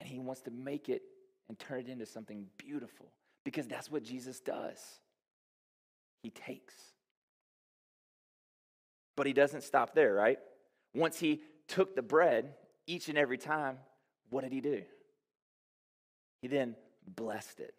and 0.00 0.08
he 0.08 0.18
wants 0.18 0.40
to 0.42 0.50
make 0.50 0.88
it 0.88 1.02
and 1.48 1.58
turn 1.58 1.80
it 1.80 1.88
into 1.88 2.06
something 2.06 2.46
beautiful 2.56 3.12
because 3.44 3.66
that's 3.66 3.90
what 3.90 4.02
Jesus 4.02 4.40
does. 4.40 4.78
He 6.22 6.30
takes. 6.30 6.74
But 9.14 9.26
he 9.26 9.34
doesn't 9.34 9.62
stop 9.62 9.94
there, 9.94 10.14
right? 10.14 10.38
Once 10.94 11.18
he 11.18 11.42
took 11.66 11.94
the 11.94 12.02
bread 12.02 12.54
each 12.88 13.08
and 13.08 13.18
every 13.18 13.38
time, 13.38 13.76
what 14.30 14.42
did 14.42 14.52
he 14.52 14.60
do? 14.60 14.82
He 16.40 16.48
then 16.48 16.74
blessed 17.06 17.60
it. 17.60 17.74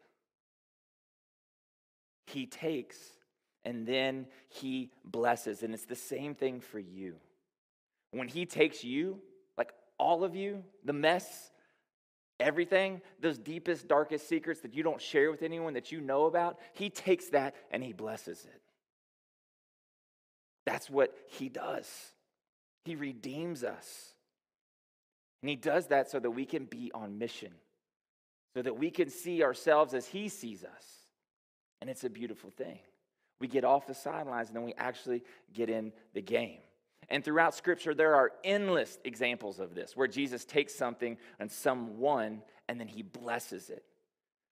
He 2.27 2.45
takes 2.45 2.97
and 3.65 3.87
then 3.87 4.27
he 4.49 4.91
blesses. 5.03 5.63
And 5.63 5.73
it's 5.73 5.85
the 5.85 5.95
same 5.95 6.35
thing 6.35 6.61
for 6.61 6.79
you. 6.79 7.15
When 8.11 8.27
he 8.27 8.45
takes 8.45 8.83
you, 8.83 9.19
like 9.57 9.73
all 9.97 10.23
of 10.23 10.35
you, 10.35 10.63
the 10.85 10.93
mess, 10.93 11.49
everything, 12.39 13.01
those 13.19 13.39
deepest, 13.39 13.87
darkest 13.87 14.29
secrets 14.29 14.61
that 14.61 14.75
you 14.75 14.83
don't 14.83 15.01
share 15.01 15.31
with 15.31 15.41
anyone 15.41 15.73
that 15.73 15.91
you 15.91 16.01
know 16.01 16.25
about, 16.25 16.59
he 16.73 16.91
takes 16.91 17.29
that 17.29 17.55
and 17.71 17.83
he 17.83 17.93
blesses 17.93 18.45
it. 18.45 18.61
That's 20.67 20.87
what 20.87 21.15
he 21.29 21.49
does. 21.49 21.89
He 22.85 22.95
redeems 22.95 23.63
us. 23.63 24.13
And 25.41 25.49
he 25.49 25.55
does 25.55 25.87
that 25.87 26.09
so 26.09 26.19
that 26.19 26.31
we 26.31 26.45
can 26.45 26.65
be 26.65 26.91
on 26.93 27.17
mission, 27.17 27.53
so 28.53 28.61
that 28.61 28.77
we 28.77 28.91
can 28.91 29.09
see 29.09 29.43
ourselves 29.43 29.93
as 29.93 30.05
he 30.05 30.27
sees 30.27 30.63
us. 30.63 30.85
And 31.81 31.89
it's 31.89 32.03
a 32.03 32.09
beautiful 32.09 32.49
thing. 32.49 32.79
We 33.39 33.47
get 33.47 33.63
off 33.63 33.87
the 33.87 33.93
sidelines 33.93 34.49
and 34.49 34.55
then 34.57 34.65
we 34.65 34.73
actually 34.77 35.23
get 35.53 35.69
in 35.69 35.93
the 36.13 36.21
game. 36.21 36.59
And 37.09 37.23
throughout 37.23 37.55
Scripture, 37.55 37.93
there 37.93 38.15
are 38.15 38.31
endless 38.43 38.99
examples 39.05 39.59
of 39.59 39.73
this 39.73 39.95
where 39.95 40.07
Jesus 40.07 40.45
takes 40.45 40.75
something 40.75 41.17
and 41.39 41.49
someone 41.49 42.41
and 42.67 42.79
then 42.79 42.87
he 42.87 43.01
blesses 43.01 43.69
it. 43.69 43.83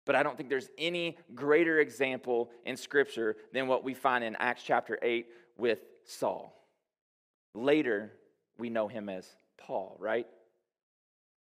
But 0.07 0.14
I 0.14 0.23
don't 0.23 0.37
think 0.37 0.49
there's 0.49 0.71
any 0.78 1.19
greater 1.35 1.81
example 1.81 2.50
in 2.64 2.76
Scripture 2.76 3.37
than 3.52 3.66
what 3.66 3.83
we 3.83 3.93
find 3.93 4.23
in 4.23 4.37
Acts 4.37 4.62
chapter 4.62 4.99
8 5.02 5.26
with 5.59 5.81
Saul. 6.05 6.57
Later, 7.55 8.12
we 8.57 8.71
know 8.71 8.87
him 8.87 9.09
as 9.09 9.28
Paul, 9.59 9.97
right? 9.99 10.26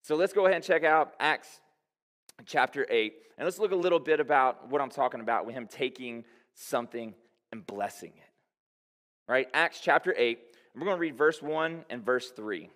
So 0.02 0.16
let's 0.16 0.32
go 0.32 0.46
ahead 0.46 0.56
and 0.56 0.64
check 0.64 0.84
out 0.84 1.14
Acts 1.20 1.60
chapter 2.46 2.86
8. 2.88 3.14
And 3.38 3.46
let's 3.46 3.58
look 3.58 3.72
a 3.72 3.76
little 3.76 3.98
bit 3.98 4.20
about 4.20 4.68
what 4.68 4.80
I'm 4.80 4.90
talking 4.90 5.20
about 5.20 5.46
with 5.46 5.54
him 5.54 5.66
taking 5.66 6.24
something 6.54 7.14
and 7.52 7.66
blessing 7.66 8.12
it. 8.16 9.30
Right? 9.30 9.48
Acts 9.54 9.80
chapter 9.80 10.14
8. 10.16 10.38
We're 10.74 10.84
going 10.84 10.96
to 10.96 11.00
read 11.00 11.16
verse 11.16 11.42
1 11.42 11.84
and 11.90 12.04
verse 12.04 12.30
3. 12.30 12.70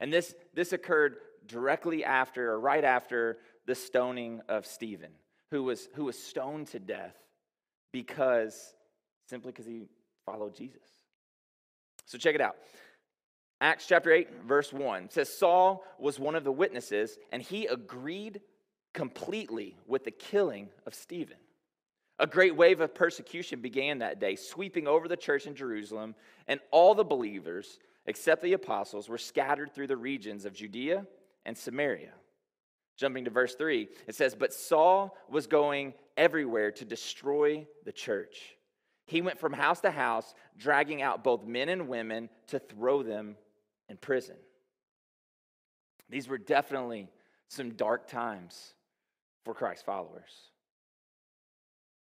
And 0.00 0.12
this, 0.12 0.34
this 0.54 0.72
occurred 0.72 1.16
directly 1.46 2.04
after 2.04 2.52
or 2.52 2.60
right 2.60 2.84
after 2.84 3.38
the 3.66 3.74
stoning 3.74 4.40
of 4.48 4.66
Stephen, 4.66 5.10
who 5.50 5.64
was, 5.64 5.88
who 5.94 6.04
was 6.04 6.18
stoned 6.18 6.68
to 6.68 6.78
death 6.78 7.16
because 7.92 8.74
simply 9.28 9.52
because 9.52 9.66
he 9.66 9.82
followed 10.24 10.54
Jesus. 10.54 10.82
So 12.06 12.16
check 12.16 12.34
it 12.34 12.40
out. 12.40 12.56
Acts 13.60 13.86
chapter 13.86 14.12
8, 14.12 14.44
verse 14.46 14.72
1 14.72 15.10
says 15.10 15.36
Saul 15.36 15.84
was 15.98 16.18
one 16.18 16.36
of 16.36 16.44
the 16.44 16.52
witnesses, 16.52 17.18
and 17.32 17.42
he 17.42 17.66
agreed 17.66 18.40
completely 18.94 19.76
with 19.86 20.04
the 20.04 20.12
killing 20.12 20.68
of 20.86 20.94
Stephen. 20.94 21.36
A 22.20 22.26
great 22.26 22.56
wave 22.56 22.80
of 22.80 22.94
persecution 22.94 23.60
began 23.60 23.98
that 23.98 24.20
day, 24.20 24.36
sweeping 24.36 24.86
over 24.86 25.08
the 25.08 25.16
church 25.16 25.46
in 25.46 25.54
Jerusalem, 25.54 26.14
and 26.46 26.60
all 26.70 26.94
the 26.94 27.04
believers, 27.04 27.78
except 28.06 28.42
the 28.42 28.52
apostles, 28.52 29.08
were 29.08 29.18
scattered 29.18 29.72
through 29.72 29.86
the 29.88 29.96
regions 29.96 30.44
of 30.44 30.52
Judea 30.52 31.06
and 31.44 31.56
Samaria. 31.56 32.12
Jumping 32.96 33.24
to 33.24 33.30
verse 33.30 33.54
3, 33.54 33.88
it 34.08 34.14
says, 34.16 34.34
But 34.34 34.52
Saul 34.52 35.16
was 35.28 35.46
going 35.46 35.94
everywhere 36.16 36.72
to 36.72 36.84
destroy 36.84 37.66
the 37.84 37.92
church. 37.92 38.56
He 39.06 39.22
went 39.22 39.38
from 39.38 39.52
house 39.52 39.80
to 39.80 39.90
house, 39.90 40.34
dragging 40.56 41.00
out 41.00 41.22
both 41.22 41.46
men 41.46 41.68
and 41.68 41.88
women 41.88 42.28
to 42.48 42.58
throw 42.58 43.02
them 43.02 43.36
in 43.88 43.96
prison. 43.96 44.36
These 46.10 46.28
were 46.28 46.38
definitely 46.38 47.08
some 47.48 47.70
dark 47.70 48.08
times 48.08 48.74
for 49.44 49.54
Christ 49.54 49.84
followers. 49.84 50.32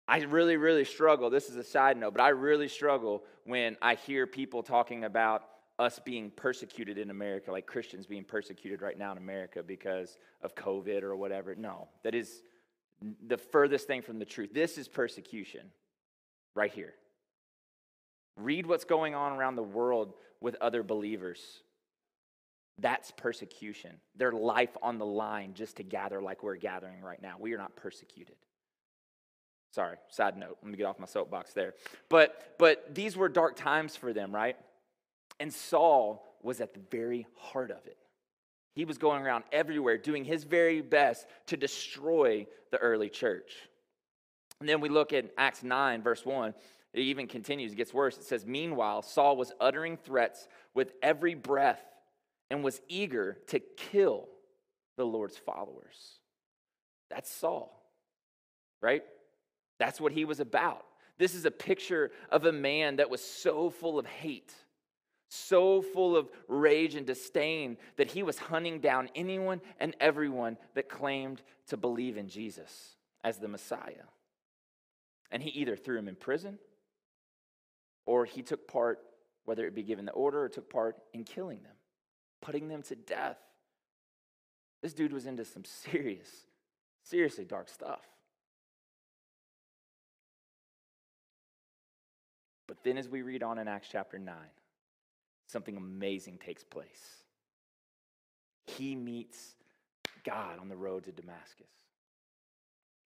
I 0.06 0.18
really, 0.18 0.56
really 0.56 0.84
struggle. 0.84 1.30
This 1.30 1.48
is 1.48 1.56
a 1.56 1.64
side 1.64 1.96
note, 1.96 2.14
but 2.14 2.22
I 2.22 2.28
really 2.28 2.68
struggle 2.68 3.24
when 3.44 3.76
I 3.80 3.94
hear 3.94 4.26
people 4.26 4.62
talking 4.62 5.04
about 5.04 5.42
us 5.78 5.98
being 6.04 6.30
persecuted 6.30 6.98
in 6.98 7.10
America, 7.10 7.50
like 7.50 7.66
Christians 7.66 8.06
being 8.06 8.24
persecuted 8.24 8.82
right 8.82 8.98
now 8.98 9.12
in 9.12 9.18
America 9.18 9.62
because 9.62 10.18
of 10.42 10.54
COVID 10.54 11.02
or 11.02 11.16
whatever. 11.16 11.54
No, 11.54 11.88
that 12.02 12.14
is 12.14 12.42
the 13.26 13.38
furthest 13.38 13.86
thing 13.86 14.02
from 14.02 14.18
the 14.18 14.24
truth. 14.24 14.50
This 14.52 14.78
is 14.78 14.88
persecution 14.88 15.70
right 16.54 16.72
here. 16.72 16.94
Read 18.36 18.66
what's 18.66 18.84
going 18.84 19.14
on 19.14 19.32
around 19.32 19.56
the 19.56 19.62
world 19.62 20.14
with 20.40 20.56
other 20.60 20.82
believers. 20.82 21.40
That's 22.78 23.12
persecution. 23.12 23.92
Their 24.16 24.32
life 24.32 24.76
on 24.82 24.98
the 24.98 25.06
line 25.06 25.54
just 25.54 25.76
to 25.76 25.82
gather 25.82 26.20
like 26.20 26.42
we're 26.42 26.56
gathering 26.56 27.00
right 27.00 27.22
now. 27.22 27.36
We 27.38 27.52
are 27.52 27.58
not 27.58 27.76
persecuted. 27.76 28.36
Sorry, 29.70 29.96
side 30.08 30.36
note. 30.36 30.58
Let 30.62 30.70
me 30.70 30.76
get 30.76 30.84
off 30.84 30.98
my 30.98 31.06
soapbox 31.06 31.52
there. 31.52 31.74
But 32.08 32.56
but 32.58 32.94
these 32.94 33.16
were 33.16 33.28
dark 33.28 33.56
times 33.56 33.96
for 33.96 34.12
them, 34.12 34.32
right? 34.32 34.56
And 35.40 35.52
Saul 35.52 36.24
was 36.42 36.60
at 36.60 36.74
the 36.74 36.80
very 36.90 37.26
heart 37.36 37.70
of 37.70 37.84
it. 37.86 37.98
He 38.74 38.84
was 38.84 38.98
going 38.98 39.22
around 39.22 39.44
everywhere 39.52 39.98
doing 39.98 40.24
his 40.24 40.44
very 40.44 40.80
best 40.80 41.26
to 41.46 41.56
destroy 41.56 42.46
the 42.70 42.78
early 42.78 43.08
church. 43.08 43.52
And 44.60 44.68
then 44.68 44.80
we 44.80 44.88
look 44.88 45.12
at 45.12 45.26
Acts 45.36 45.62
9, 45.62 46.02
verse 46.02 46.24
1. 46.24 46.54
It 46.94 47.00
even 47.00 47.26
continues, 47.26 47.72
it 47.72 47.76
gets 47.76 47.92
worse. 47.92 48.16
It 48.16 48.22
says, 48.22 48.46
Meanwhile, 48.46 49.02
Saul 49.02 49.36
was 49.36 49.52
uttering 49.60 49.96
threats 49.96 50.46
with 50.74 50.92
every 51.02 51.34
breath 51.34 51.82
and 52.50 52.62
was 52.62 52.80
eager 52.88 53.36
to 53.48 53.58
kill 53.58 54.28
the 54.96 55.04
Lord's 55.04 55.36
followers. 55.36 56.20
That's 57.10 57.28
Saul, 57.28 57.82
right? 58.80 59.02
That's 59.80 60.00
what 60.00 60.12
he 60.12 60.24
was 60.24 60.38
about. 60.38 60.84
This 61.18 61.34
is 61.34 61.44
a 61.44 61.50
picture 61.50 62.12
of 62.30 62.44
a 62.44 62.52
man 62.52 62.96
that 62.96 63.10
was 63.10 63.22
so 63.22 63.70
full 63.70 63.98
of 63.98 64.06
hate, 64.06 64.54
so 65.28 65.82
full 65.82 66.16
of 66.16 66.28
rage 66.46 66.94
and 66.94 67.04
disdain 67.04 67.76
that 67.96 68.12
he 68.12 68.22
was 68.22 68.38
hunting 68.38 68.78
down 68.78 69.08
anyone 69.16 69.60
and 69.80 69.96
everyone 69.98 70.58
that 70.74 70.88
claimed 70.88 71.42
to 71.68 71.76
believe 71.76 72.16
in 72.16 72.28
Jesus 72.28 72.94
as 73.24 73.38
the 73.38 73.48
Messiah. 73.48 74.06
And 75.32 75.42
he 75.42 75.50
either 75.50 75.74
threw 75.74 75.98
him 75.98 76.06
in 76.06 76.14
prison 76.14 76.58
or 78.06 78.24
he 78.24 78.42
took 78.42 78.68
part, 78.68 79.00
whether 79.44 79.66
it 79.66 79.74
be 79.74 79.82
given 79.82 80.04
the 80.04 80.12
order 80.12 80.42
or 80.42 80.48
took 80.48 80.70
part 80.70 80.96
in 81.12 81.24
killing 81.24 81.62
them, 81.62 81.76
putting 82.40 82.68
them 82.68 82.82
to 82.82 82.94
death. 82.94 83.38
This 84.82 84.92
dude 84.92 85.12
was 85.12 85.26
into 85.26 85.44
some 85.44 85.64
serious, 85.64 86.28
seriously 87.02 87.44
dark 87.44 87.68
stuff. 87.68 88.02
But 92.66 92.82
then, 92.82 92.96
as 92.96 93.08
we 93.08 93.22
read 93.22 93.42
on 93.42 93.58
in 93.58 93.68
Acts 93.68 93.88
chapter 93.90 94.18
9, 94.18 94.34
something 95.46 95.76
amazing 95.76 96.38
takes 96.38 96.64
place. 96.64 97.22
He 98.66 98.94
meets 98.94 99.54
God 100.24 100.58
on 100.58 100.68
the 100.68 100.76
road 100.76 101.04
to 101.04 101.12
Damascus. 101.12 101.66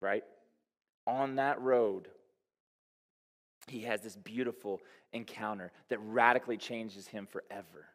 Right? 0.01 0.23
On 1.07 1.35
that 1.35 1.61
road, 1.61 2.09
he 3.67 3.81
has 3.81 4.01
this 4.01 4.15
beautiful 4.15 4.81
encounter 5.13 5.71
that 5.89 5.99
radically 5.99 6.57
changes 6.57 7.07
him 7.07 7.27
forever. 7.27 7.87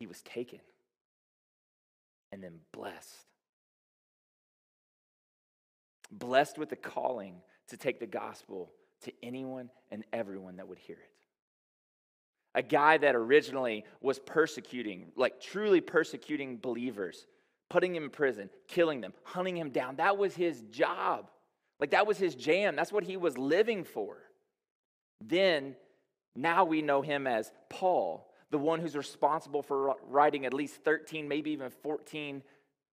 He 0.00 0.06
was 0.06 0.20
taken 0.22 0.60
and 2.32 2.42
then 2.42 2.58
blessed. 2.72 3.26
Blessed 6.10 6.58
with 6.58 6.70
the 6.70 6.76
calling 6.76 7.36
to 7.68 7.76
take 7.76 8.00
the 8.00 8.06
gospel 8.06 8.70
to 9.02 9.12
anyone 9.22 9.70
and 9.90 10.04
everyone 10.12 10.56
that 10.56 10.68
would 10.68 10.78
hear 10.78 10.96
it. 10.96 11.10
A 12.54 12.62
guy 12.62 12.96
that 12.98 13.14
originally 13.14 13.84
was 14.00 14.18
persecuting, 14.18 15.06
like 15.14 15.40
truly 15.40 15.80
persecuting 15.80 16.56
believers, 16.56 17.26
putting 17.68 17.94
him 17.94 18.04
in 18.04 18.10
prison, 18.10 18.48
killing 18.66 19.00
them, 19.00 19.12
hunting 19.24 19.56
him 19.56 19.70
down. 19.70 19.96
That 19.96 20.16
was 20.16 20.34
his 20.34 20.62
job. 20.70 21.30
Like 21.78 21.90
that 21.90 22.06
was 22.06 22.18
his 22.18 22.34
jam. 22.34 22.76
That's 22.76 22.92
what 22.92 23.04
he 23.04 23.16
was 23.16 23.36
living 23.36 23.84
for. 23.84 24.16
Then, 25.20 25.76
now 26.34 26.64
we 26.64 26.82
know 26.82 27.02
him 27.02 27.26
as 27.26 27.50
Paul, 27.68 28.30
the 28.50 28.58
one 28.58 28.80
who's 28.80 28.96
responsible 28.96 29.62
for 29.62 29.96
writing 30.08 30.46
at 30.46 30.54
least 30.54 30.76
13, 30.84 31.28
maybe 31.28 31.50
even 31.50 31.70
14 31.70 32.42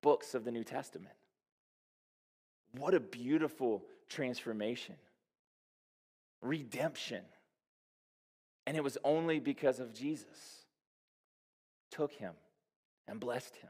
books 0.01 0.33
of 0.33 0.43
the 0.45 0.51
New 0.51 0.63
Testament. 0.63 1.15
What 2.77 2.93
a 2.93 2.99
beautiful 2.99 3.83
transformation, 4.09 4.95
redemption. 6.41 7.23
And 8.65 8.77
it 8.77 8.83
was 8.83 8.97
only 9.03 9.39
because 9.39 9.79
of 9.79 9.93
Jesus. 9.93 10.65
Took 11.91 12.13
him 12.13 12.33
and 13.07 13.19
blessed 13.19 13.55
him. 13.57 13.69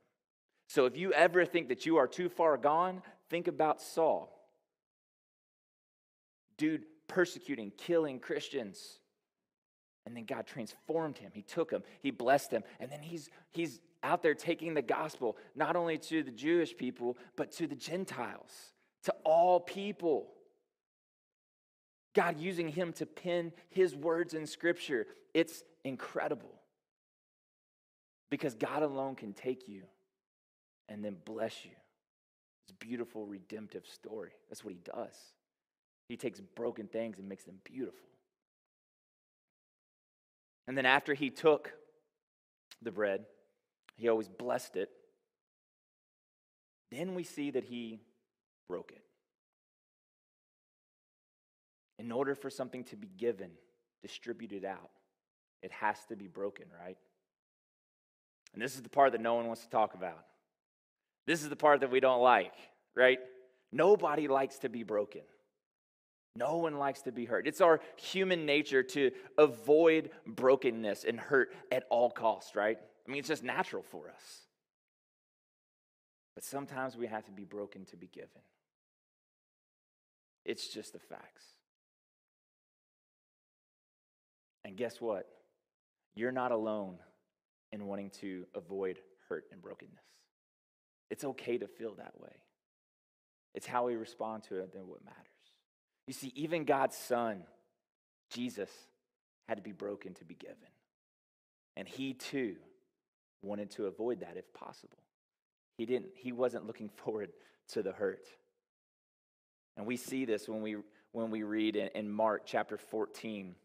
So 0.70 0.86
if 0.86 0.96
you 0.96 1.12
ever 1.13 1.46
think 1.46 1.70
that 1.70 1.86
you 1.86 1.98
are 1.98 2.08
too 2.08 2.29
far 2.29 2.58
gone, 2.58 3.01
think 3.29 3.48
about 3.48 3.82
Saul. 3.82 4.42
Dude 6.57 6.83
persecuting, 7.07 7.72
killing 7.77 8.19
Christians. 8.19 9.00
And 10.05 10.15
then 10.15 10.25
God 10.25 10.45
transformed 10.45 11.17
him. 11.17 11.31
He 11.33 11.41
took 11.41 11.72
him, 11.72 11.83
he 12.01 12.12
blessed 12.12 12.51
him, 12.51 12.63
and 12.79 12.91
then 12.91 13.01
he's 13.01 13.29
he's 13.51 13.79
out 14.03 14.22
there 14.22 14.33
taking 14.33 14.74
the 14.74 14.81
gospel 14.81 15.38
not 15.55 15.77
only 15.77 15.98
to 15.98 16.24
the 16.24 16.31
Jewish 16.31 16.75
people, 16.75 17.17
but 17.38 17.51
to 17.53 17.67
the 17.67 17.75
Gentiles, 17.75 18.51
to 19.03 19.13
all 19.24 19.60
people. 19.60 20.27
God 22.13 22.38
using 22.38 22.67
him 22.67 22.93
to 22.93 23.05
pen 23.05 23.53
his 23.69 23.95
words 23.95 24.33
in 24.33 24.45
scripture. 24.45 25.07
It's 25.33 25.63
incredible. 25.83 26.51
Because 28.29 28.53
God 28.53 28.83
alone 28.83 29.15
can 29.15 29.33
take 29.33 29.67
you 29.67 29.83
and 30.89 31.03
then 31.03 31.15
bless 31.25 31.65
you. 31.65 31.72
It's 32.65 32.72
beautiful, 32.77 33.25
redemptive 33.25 33.86
story. 33.88 34.31
That's 34.50 34.63
what 34.63 34.74
he 34.74 34.79
does. 34.83 35.15
He 36.07 36.17
takes 36.17 36.39
broken 36.39 36.88
things 36.88 37.19
and 37.19 37.27
makes 37.27 37.43
them 37.43 37.60
beautiful. 37.63 38.07
And 40.67 40.77
then 40.77 40.86
after 40.86 41.13
he 41.13 41.29
took 41.29 41.74
the 42.81 42.91
bread, 42.91 43.25
he 43.98 44.10
always 44.10 44.29
blessed 44.29 44.75
it. 44.75 44.89
Then 46.91 47.15
we 47.15 47.24
see 47.24 47.51
that 47.51 47.63
he 47.63 48.01
broke 48.67 48.91
it. 48.91 49.03
In 52.00 52.12
order 52.12 52.36
for 52.36 52.50
something 52.50 52.83
to 52.86 52.95
be 52.95 53.10
given, 53.17 53.51
distributed 54.01 54.65
out, 54.65 54.89
it 55.62 55.72
has 55.72 55.98
to 56.10 56.15
be 56.15 56.27
broken, 56.27 56.65
right? 56.83 56.98
And 58.53 58.62
this 58.62 58.75
is 58.75 58.81
the 58.81 58.89
part 58.89 59.13
that 59.13 59.22
no 59.22 59.36
one 59.36 59.48
wants 59.48 59.63
to 59.63 59.69
talk 59.69 59.93
about. 59.93 60.25
This 61.25 61.41
is 61.41 61.50
the 61.50 61.55
part 61.55 61.79
that 61.81 61.89
we 61.89 62.00
don't 62.00 62.22
like, 62.22 62.53
right? 62.95 63.19
Nobody 63.72 64.27
likes 64.27 64.57
to 64.60 64.69
be 64.69 64.83
broken. 64.83 65.21
No 66.36 66.58
one 66.58 66.78
likes 66.78 67.02
to 67.04 67.12
be 67.12 67.26
hurt. 67.26 67.48
It's 67.48 67.62
our 67.62 67.80
human 67.96 68.46
nature 68.46 68.82
to 68.82 69.12
avoid 69.38 70.10
brokenness 70.26 71.04
and 71.04 71.19
hurt 71.19 71.54
at 71.72 71.84
all 71.89 72.10
costs, 72.10 72.56
right? 72.56 72.78
I 73.08 73.12
mean, 73.12 73.19
it's 73.19 73.28
just 73.28 73.43
natural 73.43 73.84
for 73.84 74.10
us. 74.10 74.48
But 76.34 76.43
sometimes 76.43 76.98
we 76.98 77.06
have 77.08 77.26
to 77.26 77.32
be 77.32 77.43
broken 77.43 77.86
to 77.86 77.98
be 77.98 78.08
given. 78.08 78.41
It's 80.43 80.67
just 80.67 80.93
the 80.93 81.00
facts. 81.00 81.43
And 84.65 84.76
guess 84.76 85.00
what? 85.00 85.28
You're 86.15 86.32
not 86.32 86.52
alone 86.52 86.98
in 87.72 87.86
wanting 87.86 88.10
to 88.22 88.46
avoid 88.56 89.00
hurt 89.30 89.46
and 89.52 89.62
brokenness. 89.62 90.04
It's 91.12 91.24
okay 91.24 91.58
to 91.60 91.67
feel 91.67 91.93
that 91.96 92.19
way. 92.19 92.34
It's 93.54 93.67
how 93.67 93.86
we 93.86 93.96
respond 93.96 94.43
to 94.43 94.60
it 94.60 94.74
that 94.74 94.86
what 94.86 95.06
matters. 95.06 95.33
You 96.07 96.13
see, 96.13 96.31
even 96.35 96.65
God's 96.65 96.97
Son, 96.97 97.43
Jesus, 98.29 98.69
had 99.47 99.57
to 99.57 99.63
be 99.63 99.71
broken 99.71 100.13
to 100.15 100.25
be 100.25 100.35
given. 100.35 100.57
And 101.75 101.87
he 101.87 102.13
too 102.13 102.55
wanted 103.41 103.71
to 103.71 103.85
avoid 103.85 104.21
that 104.21 104.37
if 104.37 104.53
possible. 104.53 104.97
He 105.77 105.85
didn't, 105.85 106.11
he 106.15 106.31
wasn't 106.31 106.67
looking 106.67 106.89
forward 106.95 107.31
to 107.69 107.81
the 107.83 107.91
hurt. 107.91 108.27
And 109.75 109.85
we 109.85 109.97
see 109.97 110.25
this 110.25 110.47
when 110.47 110.61
we 110.61 110.77
when 111.13 111.29
we 111.29 111.43
read 111.43 111.75
in, 111.75 112.09
Mark 112.09 112.41
chapter 112.43 112.75
14, 112.75 113.55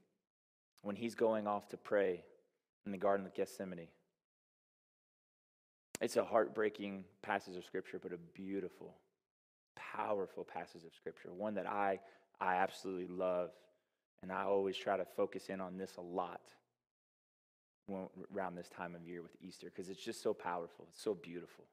when 0.83 0.97
he's 0.97 1.15
going 1.15 1.47
off 1.47 1.67
to 1.71 1.79
pray 1.79 2.23
in 2.85 2.93
the 2.93 2.99
Garden 2.99 3.25
of 3.25 3.35
Gethsemane. 3.35 3.89
It's 6.03 6.17
a 6.17 6.25
heartbreaking 6.25 7.05
passage 7.23 7.57
of 7.57 7.65
Scripture, 7.65 7.99
but 7.99 8.13
a 8.13 8.19
beautiful, 8.35 8.95
powerful 9.75 10.45
passage 10.45 10.85
of 10.85 10.95
Scripture, 10.95 11.33
one 11.33 11.55
that 11.55 11.67
I 11.67 12.01
I 12.41 12.57
absolutely 12.57 13.09
love. 13.09 13.51
And 14.23 14.33
I 14.33 14.43
always 14.43 14.77
try 14.77 14.97
to 14.97 15.05
focus 15.05 15.49
in 15.49 15.61
on 15.61 15.77
this 15.77 15.97
a 15.97 16.01
lot 16.01 16.41
around 18.35 18.55
this 18.55 18.69
time 18.69 18.95
of 18.95 19.07
year 19.07 19.23
with 19.23 19.35
Easter 19.41 19.67
because 19.67 19.89
it's 19.89 20.03
just 20.03 20.23
so 20.23 20.35
powerful. 20.35 20.87
It's 20.89 21.03
so 21.03 21.15
beautiful. 21.15 21.65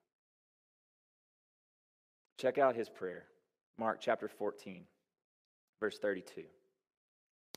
Check 2.38 2.58
out 2.58 2.76
his 2.76 2.90
prayer, 2.90 3.26
Mark 3.78 4.00
chapter 4.00 4.28
14, 4.28 4.84
verse 5.80 5.98
32. 5.98 6.42
It 6.42 6.48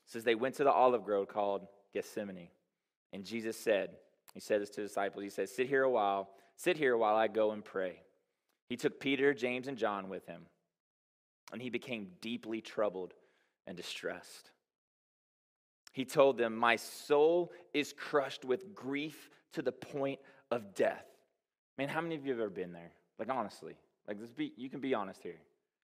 says, 0.06 0.24
They 0.24 0.34
went 0.34 0.56
to 0.56 0.64
the 0.64 0.72
olive 0.72 1.04
grove 1.04 1.28
called 1.28 1.66
Gethsemane. 1.92 2.48
And 3.12 3.24
Jesus 3.24 3.56
said, 3.56 3.90
He 4.34 4.40
said 4.40 4.60
this 4.60 4.70
to 4.70 4.80
the 4.80 4.88
disciples, 4.88 5.24
He 5.24 5.30
said, 5.30 5.48
Sit 5.48 5.68
here 5.68 5.82
a 5.82 5.90
while, 5.90 6.30
sit 6.56 6.76
here 6.76 6.96
while 6.96 7.16
I 7.16 7.28
go 7.28 7.52
and 7.52 7.64
pray. 7.64 8.02
He 8.68 8.76
took 8.76 9.00
Peter, 9.00 9.34
James, 9.34 9.68
and 9.68 9.78
John 9.78 10.08
with 10.08 10.26
him 10.26 10.42
and 11.52 11.62
he 11.62 11.70
became 11.70 12.08
deeply 12.20 12.60
troubled 12.60 13.14
and 13.66 13.76
distressed. 13.76 14.50
He 15.92 16.04
told 16.04 16.38
them, 16.38 16.54
My 16.54 16.76
soul 16.76 17.52
is 17.72 17.92
crushed 17.92 18.44
with 18.44 18.74
grief 18.74 19.30
to 19.52 19.62
the 19.62 19.72
point 19.72 20.20
of 20.50 20.74
death. 20.74 21.06
Man, 21.76 21.88
how 21.88 22.00
many 22.00 22.14
of 22.16 22.24
you 22.24 22.32
have 22.32 22.40
ever 22.40 22.50
been 22.50 22.72
there? 22.72 22.92
Like, 23.18 23.30
honestly, 23.30 23.74
like, 24.06 24.20
this 24.20 24.30
be, 24.30 24.52
you 24.56 24.70
can 24.70 24.80
be 24.80 24.94
honest 24.94 25.22
here. 25.22 25.40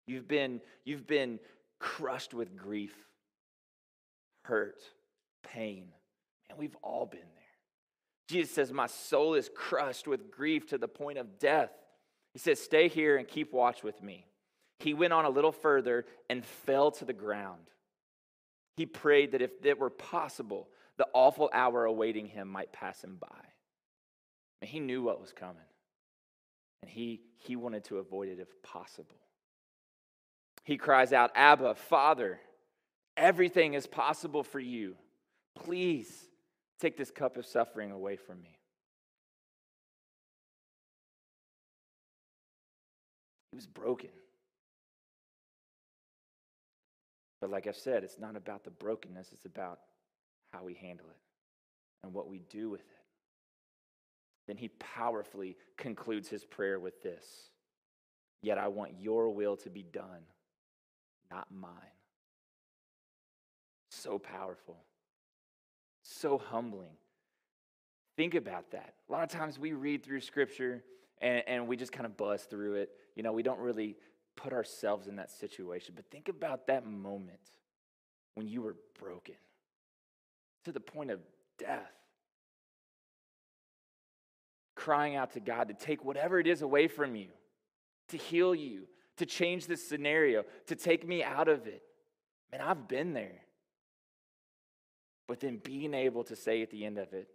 You've 0.07 0.29
been, 0.29 0.61
you've 0.85 1.07
been 1.07 1.39
crushed 1.79 2.35
with 2.35 2.57
grief, 2.57 2.95
hurt, 4.43 4.81
pain. 5.43 5.89
Man, 6.49 6.59
we've 6.59 6.77
all 6.83 7.07
been 7.07 7.21
there. 7.21 7.29
Jesus 8.29 8.55
says, 8.55 8.73
My 8.73 8.87
soul 8.87 9.35
is 9.35 9.51
crushed 9.55 10.07
with 10.07 10.31
grief 10.31 10.67
to 10.69 10.79
the 10.79 10.89
point 10.89 11.19
of 11.19 11.39
death. 11.39 11.71
He 12.33 12.39
says, 12.39 12.61
Stay 12.61 12.89
here 12.89 13.17
and 13.17 13.27
keep 13.27 13.53
watch 13.53 13.83
with 13.83 14.03
me. 14.03 14.27
He 14.85 14.93
went 14.93 15.15
on 15.15 15.25
a 15.25 15.31
little 15.31 15.51
further 15.51 16.05
and 16.29 16.45
fell 16.45 16.91
to 16.93 17.07
the 17.07 17.15
ground. 17.15 17.71
He 18.77 18.85
prayed 18.85 19.33
that 19.33 19.41
if 19.41 19.51
it 19.65 19.79
were 19.79 19.89
possible, 19.89 20.69
the 20.99 21.09
awful 21.15 21.49
hour 21.55 21.87
awaiting 21.87 22.27
him 22.27 22.49
might 22.49 22.71
pass 22.71 23.03
him 23.03 23.17
by. 23.19 23.41
And 24.61 24.69
he 24.69 24.81
knew 24.81 25.03
what 25.03 25.23
was 25.23 25.33
coming. 25.33 25.57
And 26.83 26.91
he, 26.91 27.23
he 27.39 27.57
wanted 27.57 27.85
to 27.85 27.97
avoid 27.97 28.29
it 28.29 28.39
if 28.39 28.63
possible. 28.63 29.17
He 30.65 30.77
cries 30.77 31.15
out, 31.15 31.31
Abba, 31.35 31.77
Father, 31.77 32.39
everything 33.17 33.73
is 33.73 33.87
possible 33.87 34.43
for 34.43 34.61
you. 34.61 34.97
Please 35.55 36.29
take 36.79 36.99
this 36.99 37.11
cup 37.11 37.39
of 37.39 37.47
suffering 37.47 37.91
away 37.91 38.17
from 38.17 38.43
me. 38.43 38.59
He 43.51 43.57
was 43.57 43.67
broken. 43.67 44.11
But 47.45 47.51
like 47.51 47.67
I've 47.67 47.77
said, 47.77 48.05
it's 48.05 48.19
not 48.19 48.37
about 48.37 48.65
the 48.65 48.71
brokenness, 48.71 49.29
it's 49.35 49.45
about 49.45 49.81
how 50.51 50.65
we 50.65 50.73
handle 50.73 51.05
it 51.11 51.19
and 52.03 52.15
what 52.15 52.27
we 52.27 52.39
do 52.49 52.71
with 52.71 52.81
it. 52.81 53.05
Then 54.47 54.57
he 54.57 54.69
powerfully 54.79 55.59
concludes 55.77 56.27
his 56.27 56.43
prayer 56.43 56.81
with 56.81 57.03
this 57.03 57.51
Yet 58.41 58.57
I 58.57 58.69
want 58.69 58.93
your 58.99 59.29
will 59.29 59.59
to 59.59 59.69
be 59.69 59.83
done, 59.83 60.23
not 61.31 61.47
mine. 61.53 61.71
So 63.91 64.19
powerful, 64.19 64.79
so 66.01 66.39
humbling. 66.39 66.97
Think 68.17 68.37
about 68.37 68.71
that. 68.71 68.95
A 69.11 69.13
lot 69.13 69.23
of 69.23 69.29
times 69.29 69.59
we 69.59 69.75
read 69.75 70.03
through 70.03 70.23
scripture 70.23 70.83
and, 71.21 71.43
and 71.47 71.69
we 71.69 71.77
just 71.77 71.93
kind 71.93 72.07
of 72.07 72.17
buzz 72.17 72.45
through 72.45 72.77
it. 72.77 72.93
You 73.17 73.23
know, 73.23 73.33
we 73.33 73.43
don't 73.43 73.61
really 73.61 73.97
put 74.37 74.53
ourselves 74.53 75.07
in 75.07 75.17
that 75.17 75.31
situation. 75.31 75.95
But 75.97 76.11
think 76.11 76.29
about 76.29 76.67
that 76.67 76.87
moment 76.87 77.39
when 78.35 78.49
you 78.49 78.63
were 78.63 78.77
broken 78.99 79.37
to 80.65 80.73
the 80.73 80.81
point 80.81 81.11
of 81.11 81.21
death. 81.59 81.93
Crying 84.75 85.17
out 85.17 85.33
to 85.33 85.41
God 85.41 85.69
to 85.69 85.75
take 85.75 86.05
whatever 86.05 86.39
it 86.39 86.47
is 86.47 86.63
away 86.63 86.89
from 86.89 87.15
you, 87.15 87.29
to 88.09 88.17
heal 88.17 88.55
you, 88.55 88.87
to 89.17 89.27
change 89.27 89.67
this 89.67 89.87
scenario, 89.87 90.45
to 90.67 90.75
take 90.75 91.07
me 91.07 91.23
out 91.23 91.49
of 91.49 91.67
it. 91.67 91.83
Man, 92.51 92.61
I've 92.61 92.89
been 92.89 93.13
there. 93.13 93.41
But 95.27 95.41
then 95.41 95.59
being 95.63 95.95
able 95.95 96.25
to 96.25 96.37
say 96.37 96.61
at 96.63 96.71
the 96.71 96.85
end 96.85 96.99
of 96.99 97.13
it, 97.15 97.29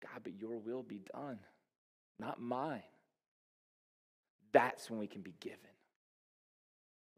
God, 0.00 0.22
but 0.22 0.34
your 0.34 0.58
will 0.58 0.82
be 0.82 1.00
done, 1.12 1.38
not 2.18 2.40
mine. 2.40 2.82
That's 4.52 4.90
when 4.90 4.98
we 4.98 5.06
can 5.06 5.22
be 5.22 5.34
given. 5.40 5.58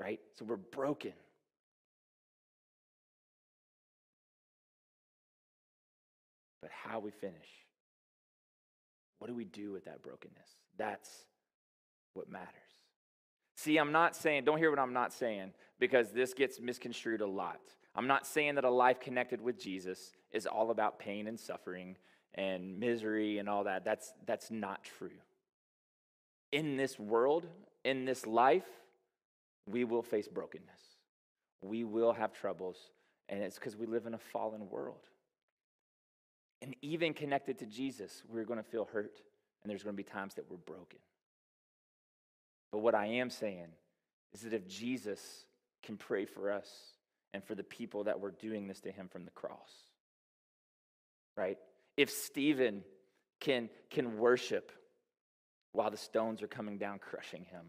Right? 0.00 0.20
So 0.38 0.44
we're 0.44 0.56
broken. 0.56 1.12
But 6.60 6.70
how 6.70 6.98
we 6.98 7.10
finish, 7.10 7.34
what 9.18 9.28
do 9.28 9.34
we 9.34 9.44
do 9.44 9.72
with 9.72 9.84
that 9.84 10.02
brokenness? 10.02 10.48
That's 10.78 11.10
what 12.14 12.30
matters. 12.30 12.48
See, 13.56 13.76
I'm 13.76 13.92
not 13.92 14.16
saying, 14.16 14.44
don't 14.44 14.58
hear 14.58 14.70
what 14.70 14.78
I'm 14.78 14.92
not 14.92 15.12
saying, 15.12 15.52
because 15.78 16.10
this 16.10 16.34
gets 16.34 16.60
misconstrued 16.60 17.20
a 17.20 17.26
lot. 17.26 17.60
I'm 17.94 18.06
not 18.06 18.26
saying 18.26 18.56
that 18.56 18.64
a 18.64 18.70
life 18.70 18.98
connected 18.98 19.40
with 19.40 19.58
Jesus 19.60 20.12
is 20.32 20.46
all 20.46 20.70
about 20.70 20.98
pain 20.98 21.26
and 21.28 21.38
suffering 21.38 21.96
and 22.34 22.80
misery 22.80 23.38
and 23.38 23.48
all 23.48 23.64
that. 23.64 23.84
That's, 23.84 24.12
that's 24.26 24.50
not 24.50 24.82
true. 24.82 25.10
In 26.50 26.76
this 26.76 26.98
world, 26.98 27.46
in 27.84 28.04
this 28.04 28.26
life, 28.26 28.66
we 29.66 29.84
will 29.84 30.02
face 30.02 30.28
brokenness. 30.28 30.80
We 31.62 31.84
will 31.84 32.12
have 32.12 32.32
troubles, 32.32 32.76
and 33.28 33.42
it's 33.42 33.58
because 33.58 33.76
we 33.76 33.86
live 33.86 34.06
in 34.06 34.14
a 34.14 34.18
fallen 34.18 34.68
world. 34.68 35.08
And 36.62 36.74
even 36.82 37.14
connected 37.14 37.58
to 37.58 37.66
Jesus, 37.66 38.22
we're 38.28 38.44
going 38.44 38.62
to 38.62 38.68
feel 38.68 38.88
hurt, 38.92 39.16
and 39.62 39.70
there's 39.70 39.82
going 39.82 39.96
to 39.96 40.02
be 40.02 40.08
times 40.08 40.34
that 40.34 40.50
we're 40.50 40.56
broken. 40.56 40.98
But 42.70 42.78
what 42.78 42.94
I 42.94 43.06
am 43.06 43.30
saying 43.30 43.68
is 44.32 44.42
that 44.42 44.52
if 44.52 44.66
Jesus 44.66 45.46
can 45.82 45.96
pray 45.96 46.24
for 46.24 46.50
us 46.50 46.68
and 47.32 47.42
for 47.44 47.54
the 47.54 47.62
people 47.62 48.04
that 48.04 48.20
were 48.20 48.30
doing 48.30 48.66
this 48.66 48.80
to 48.80 48.90
him 48.90 49.08
from 49.08 49.24
the 49.24 49.30
cross, 49.30 49.70
right? 51.36 51.58
If 51.96 52.10
Stephen 52.10 52.82
can, 53.40 53.68
can 53.90 54.18
worship 54.18 54.72
while 55.72 55.90
the 55.90 55.96
stones 55.96 56.42
are 56.42 56.48
coming 56.48 56.78
down, 56.78 56.98
crushing 56.98 57.44
him, 57.44 57.66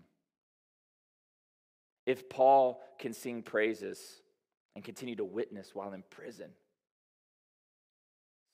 if 2.06 2.30
Paul 2.30 2.82
can 3.00 3.14
sing 3.14 3.42
praises 3.42 4.22
and 4.76 4.84
continue 4.84 5.16
to 5.16 5.26
witness 5.26 5.74
while 5.74 5.94
in 5.94 6.04
prison, 6.10 6.50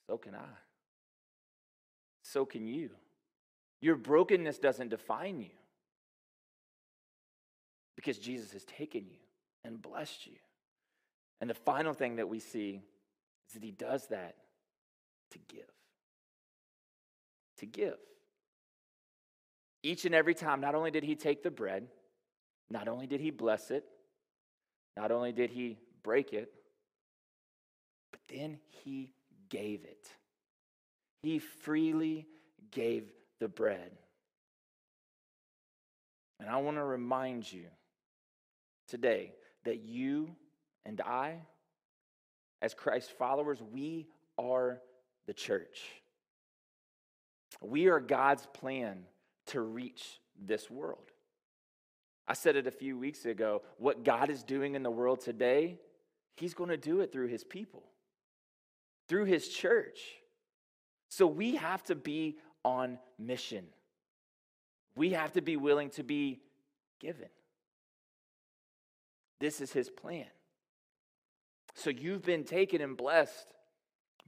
so 0.07 0.17
can 0.17 0.35
I. 0.35 0.49
So 2.23 2.45
can 2.45 2.67
you. 2.67 2.91
Your 3.81 3.95
brokenness 3.95 4.59
doesn't 4.59 4.89
define 4.89 5.39
you 5.39 5.49
because 7.95 8.17
Jesus 8.17 8.51
has 8.51 8.63
taken 8.63 9.05
you 9.09 9.17
and 9.63 9.81
blessed 9.81 10.27
you. 10.27 10.37
And 11.39 11.49
the 11.49 11.55
final 11.55 11.93
thing 11.93 12.17
that 12.17 12.29
we 12.29 12.39
see 12.39 12.81
is 13.47 13.53
that 13.53 13.63
he 13.63 13.71
does 13.71 14.07
that 14.07 14.35
to 15.31 15.39
give. 15.47 15.71
To 17.57 17.65
give. 17.65 17.97
Each 19.83 20.05
and 20.05 20.13
every 20.13 20.35
time, 20.35 20.61
not 20.61 20.75
only 20.75 20.91
did 20.91 21.03
he 21.03 21.15
take 21.15 21.41
the 21.41 21.49
bread, 21.49 21.87
not 22.71 22.87
only 22.87 23.07
did 23.07 23.19
he 23.19 23.31
bless 23.31 23.71
it, 23.71 23.85
not 24.97 25.11
only 25.11 25.31
did 25.31 25.49
he 25.49 25.77
break 26.03 26.33
it, 26.33 26.51
but 28.11 28.19
then 28.27 28.59
he 28.69 29.13
gave 29.49 29.83
it. 29.83 30.07
He 31.21 31.39
freely 31.39 32.27
gave 32.71 33.11
the 33.39 33.47
bread. 33.47 33.91
And 36.39 36.49
I 36.49 36.57
want 36.57 36.77
to 36.77 36.83
remind 36.83 37.51
you 37.51 37.65
today 38.87 39.33
that 39.63 39.81
you 39.81 40.35
and 40.85 40.99
I, 41.01 41.35
as 42.61 42.73
Christ 42.73 43.11
followers, 43.17 43.61
we 43.71 44.07
are 44.37 44.81
the 45.27 45.33
church. 45.33 45.83
We 47.61 47.87
are 47.89 47.99
God's 47.99 48.47
plan 48.53 49.03
to 49.47 49.61
reach 49.61 50.19
this 50.39 50.69
world. 50.69 51.10
I 52.31 52.33
said 52.33 52.55
it 52.55 52.65
a 52.65 52.71
few 52.71 52.97
weeks 52.97 53.25
ago. 53.25 53.61
What 53.77 54.05
God 54.05 54.29
is 54.29 54.41
doing 54.41 54.75
in 54.75 54.83
the 54.83 54.89
world 54.89 55.19
today, 55.19 55.77
He's 56.37 56.53
going 56.53 56.69
to 56.69 56.77
do 56.77 57.01
it 57.01 57.11
through 57.11 57.27
His 57.27 57.43
people, 57.43 57.83
through 59.09 59.25
His 59.25 59.49
church. 59.49 59.99
So 61.09 61.27
we 61.27 61.57
have 61.57 61.83
to 61.83 61.95
be 61.95 62.37
on 62.63 62.99
mission. 63.19 63.65
We 64.95 65.09
have 65.09 65.33
to 65.33 65.41
be 65.41 65.57
willing 65.57 65.89
to 65.89 66.03
be 66.03 66.39
given. 67.01 67.27
This 69.41 69.59
is 69.59 69.73
His 69.73 69.89
plan. 69.89 70.27
So 71.75 71.89
you've 71.89 72.23
been 72.23 72.45
taken 72.45 72.79
and 72.79 72.95
blessed, 72.95 73.47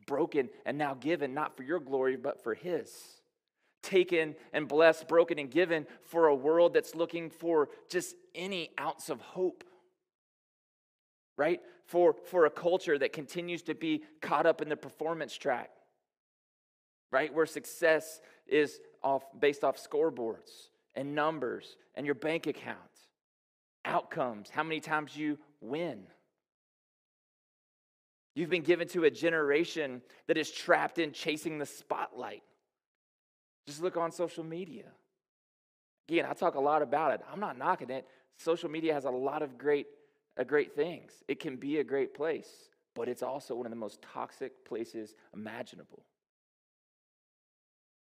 broken, 0.07 0.49
and 0.65 0.77
now 0.77 0.93
given, 0.93 1.33
not 1.33 1.55
for 1.55 1.63
your 1.63 1.79
glory, 1.79 2.17
but 2.17 2.43
for 2.43 2.53
His. 2.53 2.91
Taken 3.83 4.35
and 4.53 4.67
blessed, 4.67 5.07
broken, 5.07 5.37
and 5.37 5.51
given 5.51 5.85
for 6.03 6.27
a 6.27 6.35
world 6.35 6.73
that's 6.73 6.95
looking 6.95 7.29
for 7.29 7.69
just 7.89 8.15
any 8.33 8.71
ounce 8.79 9.09
of 9.09 9.21
hope. 9.21 9.63
Right? 11.37 11.59
For, 11.85 12.15
for 12.31 12.45
a 12.45 12.49
culture 12.49 12.97
that 12.97 13.13
continues 13.13 13.61
to 13.63 13.75
be 13.75 14.03
caught 14.21 14.45
up 14.45 14.61
in 14.61 14.69
the 14.69 14.77
performance 14.77 15.35
track. 15.35 15.69
Right? 17.11 17.31
Where 17.31 17.45
success 17.45 18.21
is 18.47 18.79
off, 19.03 19.23
based 19.39 19.63
off 19.63 19.77
scoreboards 19.77 20.69
and 20.95 21.13
numbers 21.13 21.75
and 21.95 22.05
your 22.05 22.15
bank 22.15 22.47
account, 22.47 22.77
outcomes, 23.85 24.49
how 24.49 24.63
many 24.63 24.79
times 24.79 25.15
you 25.15 25.37
win. 25.61 26.03
You've 28.35 28.49
been 28.49 28.63
given 28.63 28.87
to 28.89 29.03
a 29.03 29.11
generation 29.11 30.01
that 30.27 30.37
is 30.37 30.49
trapped 30.49 30.97
in 30.97 31.11
chasing 31.11 31.59
the 31.59 31.65
spotlight. 31.65 32.43
Just 33.65 33.81
look 33.81 33.97
on 33.97 34.11
social 34.11 34.43
media. 34.43 34.85
Again, 36.09 36.25
I 36.29 36.33
talk 36.33 36.55
a 36.55 36.59
lot 36.59 36.81
about 36.81 37.13
it. 37.13 37.21
I'm 37.31 37.39
not 37.39 37.57
knocking 37.57 37.89
it. 37.89 38.07
Social 38.37 38.69
media 38.69 38.93
has 38.93 39.05
a 39.05 39.09
lot 39.09 39.41
of 39.41 39.57
great, 39.57 39.87
uh, 40.37 40.43
great 40.43 40.75
things. 40.75 41.23
It 41.27 41.39
can 41.39 41.55
be 41.55 41.77
a 41.77 41.83
great 41.83 42.13
place, 42.13 42.69
but 42.93 43.07
it's 43.07 43.23
also 43.23 43.55
one 43.55 43.65
of 43.65 43.71
the 43.71 43.77
most 43.77 44.01
toxic 44.01 44.65
places 44.65 45.15
imaginable. 45.33 46.03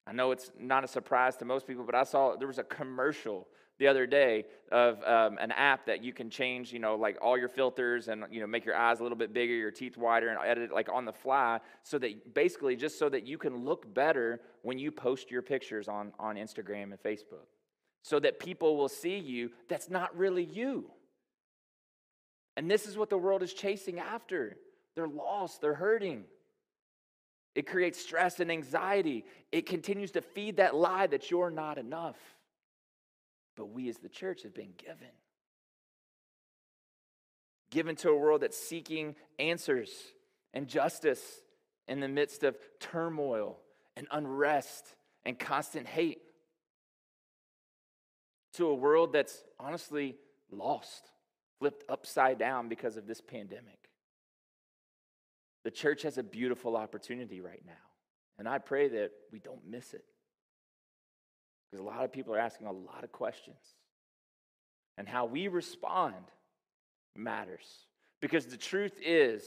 I 0.06 0.12
know 0.12 0.32
it's 0.32 0.50
not 0.58 0.84
a 0.84 0.88
surprise 0.88 1.36
to 1.36 1.44
most 1.44 1.66
people, 1.66 1.84
but 1.84 1.94
I 1.94 2.04
saw 2.04 2.34
there 2.36 2.48
was 2.48 2.58
a 2.58 2.64
commercial 2.64 3.46
the 3.82 3.88
other 3.88 4.06
day 4.06 4.44
of 4.70 5.02
um, 5.02 5.38
an 5.38 5.50
app 5.50 5.86
that 5.86 6.04
you 6.04 6.12
can 6.12 6.30
change, 6.30 6.72
you 6.72 6.78
know, 6.78 6.94
like 6.94 7.18
all 7.20 7.36
your 7.36 7.48
filters 7.48 8.06
and, 8.06 8.24
you 8.30 8.40
know, 8.40 8.46
make 8.46 8.64
your 8.64 8.76
eyes 8.76 9.00
a 9.00 9.02
little 9.02 9.18
bit 9.18 9.34
bigger, 9.34 9.52
your 9.52 9.72
teeth 9.72 9.96
wider, 9.96 10.28
and 10.28 10.38
edit 10.46 10.70
it 10.70 10.72
like 10.72 10.88
on 10.88 11.04
the 11.04 11.12
fly 11.12 11.58
so 11.82 11.98
that 11.98 12.32
basically 12.32 12.76
just 12.76 12.96
so 12.96 13.08
that 13.08 13.26
you 13.26 13.36
can 13.38 13.64
look 13.64 13.92
better 13.92 14.40
when 14.62 14.78
you 14.78 14.92
post 14.92 15.32
your 15.32 15.42
pictures 15.42 15.88
on, 15.88 16.12
on 16.20 16.36
Instagram 16.36 16.84
and 16.84 17.02
Facebook. 17.02 17.48
So 18.04 18.20
that 18.20 18.38
people 18.38 18.76
will 18.76 18.88
see 18.88 19.18
you 19.18 19.50
that's 19.68 19.90
not 19.90 20.16
really 20.16 20.44
you. 20.44 20.88
And 22.56 22.70
this 22.70 22.86
is 22.86 22.96
what 22.96 23.10
the 23.10 23.18
world 23.18 23.42
is 23.42 23.52
chasing 23.52 23.98
after. 23.98 24.58
They're 24.94 25.08
lost, 25.08 25.60
they're 25.60 25.74
hurting. 25.74 26.22
It 27.56 27.66
creates 27.66 28.00
stress 28.00 28.38
and 28.38 28.50
anxiety. 28.50 29.24
It 29.50 29.66
continues 29.66 30.12
to 30.12 30.22
feed 30.22 30.58
that 30.58 30.76
lie 30.76 31.08
that 31.08 31.32
you're 31.32 31.50
not 31.50 31.78
enough 31.78 32.16
but 33.56 33.66
we 33.66 33.88
as 33.88 33.98
the 33.98 34.08
church 34.08 34.42
have 34.42 34.54
been 34.54 34.72
given. 34.76 35.08
Given 37.70 37.96
to 37.96 38.10
a 38.10 38.16
world 38.16 38.42
that's 38.42 38.58
seeking 38.58 39.14
answers 39.38 39.90
and 40.52 40.68
justice 40.68 41.22
in 41.88 42.00
the 42.00 42.08
midst 42.08 42.42
of 42.42 42.56
turmoil 42.80 43.58
and 43.96 44.06
unrest 44.10 44.94
and 45.24 45.38
constant 45.38 45.86
hate. 45.86 46.20
To 48.54 48.66
a 48.66 48.74
world 48.74 49.12
that's 49.12 49.42
honestly 49.58 50.16
lost, 50.50 51.10
flipped 51.58 51.84
upside 51.88 52.38
down 52.38 52.68
because 52.68 52.96
of 52.96 53.06
this 53.06 53.20
pandemic. 53.20 53.88
The 55.64 55.70
church 55.70 56.02
has 56.02 56.18
a 56.18 56.22
beautiful 56.22 56.76
opportunity 56.76 57.40
right 57.40 57.62
now, 57.64 57.72
and 58.38 58.48
I 58.48 58.58
pray 58.58 58.88
that 58.88 59.12
we 59.30 59.38
don't 59.38 59.66
miss 59.66 59.94
it. 59.94 60.04
Because 61.72 61.84
a 61.84 61.88
lot 61.88 62.04
of 62.04 62.12
people 62.12 62.34
are 62.34 62.38
asking 62.38 62.66
a 62.66 62.72
lot 62.72 63.02
of 63.02 63.12
questions. 63.12 63.56
And 64.98 65.08
how 65.08 65.24
we 65.24 65.48
respond 65.48 66.14
matters. 67.16 67.66
Because 68.20 68.46
the 68.46 68.58
truth 68.58 68.92
is, 69.02 69.42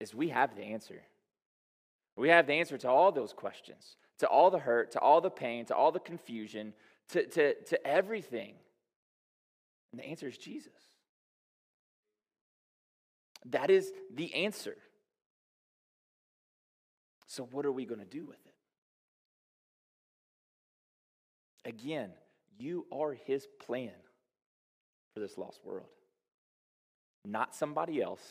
is 0.00 0.14
we 0.14 0.30
have 0.30 0.56
the 0.56 0.62
answer. 0.62 1.02
We 2.16 2.30
have 2.30 2.46
the 2.46 2.54
answer 2.54 2.78
to 2.78 2.88
all 2.88 3.12
those 3.12 3.34
questions. 3.34 3.96
to 4.20 4.28
all 4.28 4.50
the 4.50 4.60
hurt, 4.60 4.92
to 4.92 5.00
all 5.00 5.20
the 5.20 5.30
pain, 5.30 5.64
to 5.66 5.74
all 5.74 5.90
the 5.90 5.98
confusion, 5.98 6.72
to, 7.08 7.26
to, 7.26 7.54
to 7.64 7.86
everything? 7.86 8.54
And 9.92 10.00
the 10.00 10.06
answer 10.06 10.28
is 10.28 10.38
Jesus. 10.38 10.72
That 13.46 13.70
is 13.70 13.92
the 14.14 14.32
answer. 14.34 14.76
So, 17.26 17.48
what 17.50 17.66
are 17.66 17.72
we 17.72 17.84
going 17.84 17.98
to 18.00 18.06
do 18.06 18.24
with 18.24 18.38
it? 18.43 18.43
Again, 21.64 22.10
you 22.58 22.86
are 22.92 23.12
his 23.12 23.46
plan 23.64 23.90
for 25.12 25.20
this 25.20 25.38
lost 25.38 25.60
world, 25.64 25.88
not 27.24 27.54
somebody 27.54 28.02
else, 28.02 28.22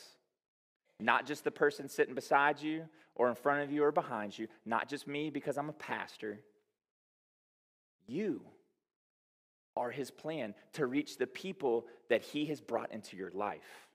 not 1.00 1.26
just 1.26 1.44
the 1.44 1.50
person 1.50 1.88
sitting 1.88 2.14
beside 2.14 2.60
you 2.60 2.84
or 3.14 3.28
in 3.28 3.34
front 3.34 3.62
of 3.62 3.72
you 3.72 3.82
or 3.82 3.92
behind 3.92 4.38
you, 4.38 4.48
not 4.64 4.88
just 4.88 5.06
me 5.06 5.30
because 5.30 5.56
I'm 5.56 5.68
a 5.68 5.74
pastor. 5.74 6.40
You 8.06 8.42
are 9.76 9.90
his 9.90 10.10
plan 10.10 10.54
to 10.74 10.86
reach 10.86 11.16
the 11.16 11.26
people 11.26 11.86
that 12.08 12.22
he 12.22 12.46
has 12.46 12.60
brought 12.60 12.92
into 12.92 13.16
your 13.16 13.30
life. 13.32 13.88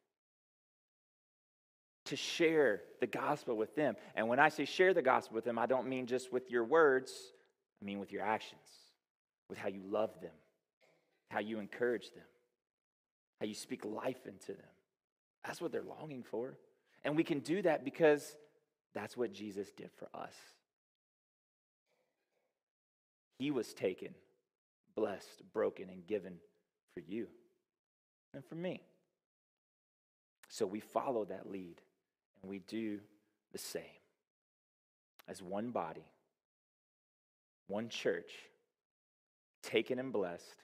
To 2.06 2.16
share 2.16 2.82
the 3.00 3.08
gospel 3.08 3.56
with 3.56 3.76
them. 3.76 3.96
And 4.16 4.28
when 4.28 4.40
I 4.40 4.50
say 4.50 4.66
share 4.66 4.94
the 4.94 5.02
gospel 5.02 5.36
with 5.36 5.46
them, 5.46 5.60
I 5.60 5.68
don't 5.68 5.88
mean 5.88 6.08
just 6.08 6.34
with 6.34 6.50
your 6.50 6.64
words, 6.64 7.14
I 7.82 7.86
mean 7.86 8.00
with 8.00 8.12
your 8.12 8.24
actions, 8.24 8.68
with 9.50 9.58
how 9.58 9.68
you 9.68 9.82
love 9.90 10.12
them, 10.22 10.32
how 11.30 11.40
you 11.40 11.60
encourage 11.60 12.12
them, 12.12 12.24
how 13.40 13.46
you 13.46 13.54
speak 13.54 13.84
life 13.84 14.26
into 14.28 14.54
them. 14.54 14.72
That's 15.46 15.62
what 15.62 15.72
they're 15.72 15.82
longing 15.82 16.24
for. 16.24 16.58
And 17.04 17.16
we 17.16 17.24
can 17.24 17.40
do 17.40 17.62
that 17.62 17.84
because 17.84 18.36
that's 18.94 19.16
what 19.16 19.34
Jesus 19.34 19.72
did 19.72 19.90
for 19.98 20.08
us. 20.14 20.34
He 23.38 23.52
was 23.52 23.74
taken, 23.74 24.14
blessed, 24.96 25.44
broken, 25.54 25.90
and 25.90 26.06
given 26.06 26.36
for 26.94 27.00
you 27.00 27.28
and 28.34 28.44
for 28.44 28.56
me. 28.56 28.82
So 30.50 30.66
we 30.66 30.82
follow 30.82 31.26
that 31.26 31.50
lead 31.50 31.82
and 32.42 32.50
we 32.50 32.60
do 32.60 33.00
the 33.54 33.58
same 33.58 33.84
as 35.28 35.42
one 35.42 35.70
body, 35.70 36.06
one 37.68 37.88
church, 37.88 38.32
taken 39.64 40.00
and 40.00 40.12
blessed, 40.12 40.64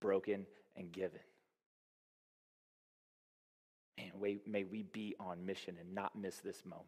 broken 0.00 0.46
and 0.76 0.92
given. 0.92 1.20
And 3.98 4.12
may 4.46 4.64
we 4.64 4.82
be 4.82 5.14
on 5.18 5.44
mission 5.44 5.76
and 5.80 5.94
not 5.94 6.16
miss 6.16 6.38
this 6.38 6.64
moment. 6.64 6.86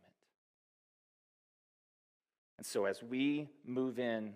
And 2.57 2.67
so, 2.67 2.85
as 2.85 3.03
we 3.03 3.49
move 3.65 3.99
in 3.99 4.35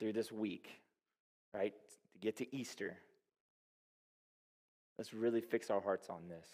through 0.00 0.12
this 0.12 0.32
week, 0.32 0.80
right, 1.54 1.72
to 2.12 2.18
get 2.18 2.36
to 2.38 2.56
Easter, 2.56 2.96
let's 4.98 5.14
really 5.14 5.40
fix 5.40 5.70
our 5.70 5.80
hearts 5.80 6.10
on 6.10 6.28
this. 6.28 6.48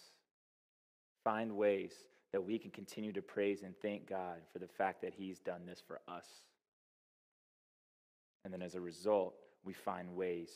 Find 1.23 1.57
ways 1.57 1.91
that 2.31 2.41
we 2.41 2.59
can 2.59 2.69
continue 2.69 3.11
to 3.13 3.21
praise 3.21 3.63
and 3.63 3.73
thank 3.81 4.07
God 4.07 4.41
for 4.53 4.59
the 4.59 4.67
fact 4.67 5.01
that 5.01 5.13
He's 5.13 5.39
done 5.39 5.65
this 5.65 5.81
for 5.85 5.99
us. 6.07 6.27
And 8.45 8.53
then, 8.53 8.61
as 8.61 8.75
a 8.75 8.81
result, 8.81 9.33
we 9.67 9.73
find 9.73 10.15
ways 10.15 10.49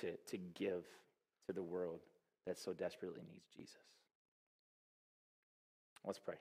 to, 0.00 0.16
to 0.26 0.38
give 0.38 0.86
to 1.46 1.52
the 1.52 1.62
world 1.62 2.00
that 2.46 2.58
so 2.58 2.72
desperately 2.72 3.20
needs 3.30 3.44
Jesus. 3.54 3.76
Let's 6.04 6.18
pray. 6.18 6.36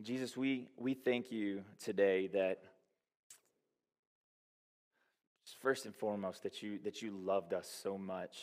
Jesus, 0.00 0.36
we, 0.36 0.68
we 0.76 0.94
thank 0.94 1.32
you 1.32 1.62
today 1.82 2.28
that 2.28 2.60
first 5.60 5.86
and 5.86 5.94
foremost 5.94 6.44
that 6.44 6.62
you 6.62 6.78
that 6.84 7.02
you 7.02 7.10
loved 7.10 7.52
us 7.52 7.68
so 7.82 7.98
much 7.98 8.36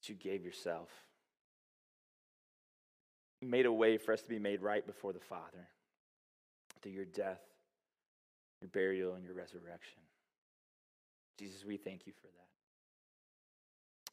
that 0.00 0.08
you 0.08 0.14
gave 0.14 0.44
yourself. 0.44 0.88
Made 3.40 3.66
a 3.66 3.72
way 3.72 3.98
for 3.98 4.12
us 4.12 4.22
to 4.22 4.28
be 4.28 4.38
made 4.38 4.62
right 4.62 4.84
before 4.86 5.12
the 5.12 5.20
Father 5.20 5.68
through 6.82 6.92
your 6.92 7.04
death, 7.04 7.40
your 8.60 8.68
burial, 8.68 9.14
and 9.14 9.24
your 9.24 9.34
resurrection. 9.34 10.00
Jesus, 11.38 11.64
we 11.64 11.76
thank 11.76 12.06
you 12.06 12.12
for 12.12 12.26
that. 12.26 12.32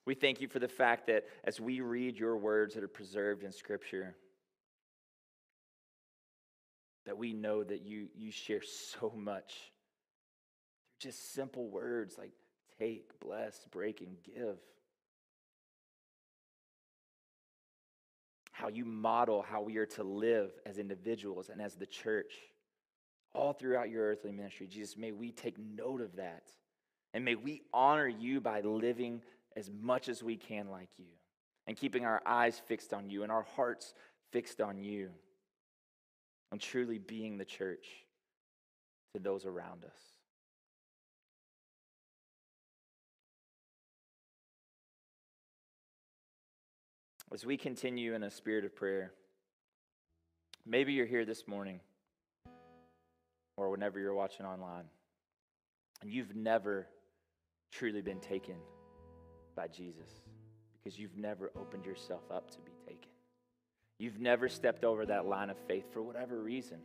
We 0.05 0.13
thank 0.13 0.39
you 0.41 0.47
for 0.47 0.59
the 0.59 0.67
fact 0.67 1.07
that 1.07 1.25
as 1.43 1.59
we 1.59 1.81
read 1.81 2.17
your 2.17 2.37
words 2.37 2.75
that 2.75 2.83
are 2.83 2.87
preserved 2.87 3.43
in 3.43 3.51
Scripture, 3.51 4.15
that 7.05 7.17
we 7.17 7.33
know 7.33 7.63
that 7.63 7.81
you, 7.81 8.07
you 8.15 8.31
share 8.31 8.61
so 8.61 9.11
much. 9.15 9.71
They're 11.01 11.11
just 11.11 11.33
simple 11.33 11.67
words 11.67 12.17
like 12.17 12.31
take, 12.79 13.19
bless, 13.19 13.65
break, 13.71 14.01
and 14.01 14.15
give. 14.23 14.57
How 18.55 18.69
you 18.69 18.85
model 18.85 19.41
how 19.41 19.61
we 19.61 19.75
are 19.77 19.85
to 19.87 20.03
live 20.03 20.49
as 20.65 20.77
individuals 20.77 21.49
and 21.49 21.61
as 21.61 21.75
the 21.75 21.85
church 21.85 22.31
all 23.33 23.51
throughout 23.51 23.89
your 23.89 24.05
earthly 24.05 24.31
ministry. 24.31 24.65
Jesus, 24.65 24.95
may 24.95 25.11
we 25.11 25.33
take 25.33 25.57
note 25.59 25.99
of 25.99 26.15
that. 26.15 26.43
And 27.13 27.25
may 27.25 27.35
we 27.35 27.63
honor 27.73 28.07
you 28.07 28.39
by 28.39 28.61
living 28.61 29.21
as 29.57 29.69
much 29.69 30.07
as 30.07 30.23
we 30.23 30.37
can 30.37 30.69
like 30.69 30.87
you 30.97 31.11
and 31.67 31.75
keeping 31.75 32.05
our 32.05 32.21
eyes 32.25 32.61
fixed 32.65 32.93
on 32.93 33.09
you 33.09 33.23
and 33.23 33.31
our 33.31 33.45
hearts 33.57 33.93
fixed 34.31 34.61
on 34.61 34.77
you 34.77 35.09
and 36.53 36.61
truly 36.61 36.97
being 36.97 37.37
the 37.37 37.43
church 37.43 37.87
to 39.13 39.19
those 39.19 39.45
around 39.45 39.83
us. 39.83 40.14
As 47.33 47.45
we 47.45 47.57
continue 47.57 48.13
in 48.13 48.23
a 48.23 48.31
spirit 48.31 48.65
of 48.65 48.75
prayer, 48.75 49.11
maybe 50.65 50.93
you're 50.93 51.05
here 51.05 51.25
this 51.25 51.47
morning 51.47 51.79
or 53.57 53.69
whenever 53.69 53.99
you're 53.99 54.13
watching 54.13 54.45
online 54.45 54.85
and 56.01 56.11
you've 56.11 56.35
never 56.35 56.87
truly 57.71 58.01
been 58.01 58.19
taken 58.19 58.55
by 59.55 59.67
Jesus 59.67 60.09
because 60.77 60.99
you've 60.99 61.17
never 61.17 61.51
opened 61.59 61.85
yourself 61.85 62.21
up 62.31 62.51
to 62.51 62.59
be 62.59 62.71
taken. 62.85 63.09
You've 63.97 64.19
never 64.19 64.47
stepped 64.47 64.83
over 64.83 65.05
that 65.07 65.25
line 65.25 65.49
of 65.49 65.57
faith 65.67 65.91
for 65.91 66.03
whatever 66.03 66.41
reason. 66.41 66.77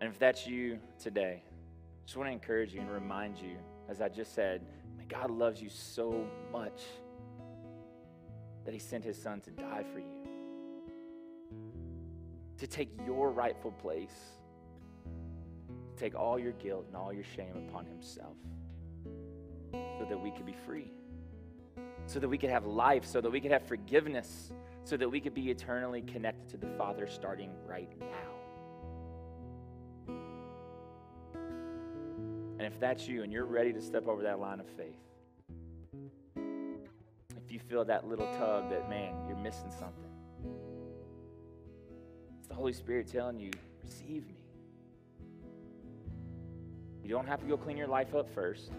And 0.00 0.10
if 0.10 0.18
that's 0.18 0.46
you 0.46 0.78
today, 1.00 1.42
I 1.44 2.06
just 2.06 2.16
want 2.16 2.28
to 2.28 2.32
encourage 2.32 2.72
you 2.72 2.80
and 2.80 2.90
remind 2.90 3.38
you, 3.38 3.56
as 3.88 4.00
I 4.00 4.08
just 4.08 4.34
said, 4.34 4.62
God 5.08 5.30
loves 5.30 5.60
you 5.60 5.68
so 5.68 6.24
much 6.52 6.82
that 8.64 8.72
He 8.72 8.80
sent 8.80 9.04
His 9.04 9.20
Son 9.20 9.40
to 9.40 9.50
die 9.50 9.84
for 9.92 9.98
you, 9.98 10.28
to 12.58 12.66
take 12.66 12.90
your 13.06 13.30
rightful 13.30 13.72
place, 13.72 14.14
to 15.94 16.00
take 16.00 16.14
all 16.14 16.38
your 16.38 16.52
guilt 16.52 16.86
and 16.88 16.96
all 16.96 17.12
your 17.12 17.24
shame 17.24 17.68
upon 17.68 17.86
Himself 17.86 18.36
so 19.72 20.06
that 20.08 20.20
we 20.20 20.30
could 20.30 20.46
be 20.46 20.56
free, 20.66 20.92
so 22.06 22.18
that 22.18 22.28
we 22.28 22.38
could 22.38 22.50
have 22.50 22.66
life, 22.66 23.04
so 23.04 23.20
that 23.20 23.30
we 23.30 23.40
could 23.40 23.52
have 23.52 23.62
forgiveness, 23.66 24.52
so 24.84 24.96
that 24.96 25.08
we 25.08 25.20
could 25.20 25.34
be 25.34 25.50
eternally 25.50 26.02
connected 26.02 26.48
to 26.48 26.56
the 26.56 26.72
Father 26.76 27.06
starting 27.06 27.50
right 27.66 27.90
now. 27.98 28.06
And 32.58 32.72
if 32.72 32.78
that's 32.78 33.08
you 33.08 33.24
and 33.24 33.32
you're 33.32 33.44
ready 33.44 33.72
to 33.72 33.80
step 33.80 34.06
over 34.06 34.22
that 34.22 34.38
line 34.38 34.60
of 34.60 34.68
faith, 34.76 35.00
you 37.52 37.60
feel 37.60 37.84
that 37.84 38.08
little 38.08 38.26
tug 38.38 38.70
that, 38.70 38.88
man, 38.88 39.14
you're 39.28 39.36
missing 39.36 39.70
something, 39.70 40.10
it's 42.38 42.48
the 42.48 42.54
Holy 42.54 42.72
Spirit 42.72 43.06
telling 43.06 43.38
you, 43.38 43.50
receive 43.84 44.26
me. 44.26 44.36
You 47.02 47.10
don't 47.10 47.26
have 47.26 47.40
to 47.40 47.46
go 47.46 47.56
clean 47.56 47.76
your 47.76 47.88
life 47.88 48.14
up 48.14 48.32
first 48.34 48.70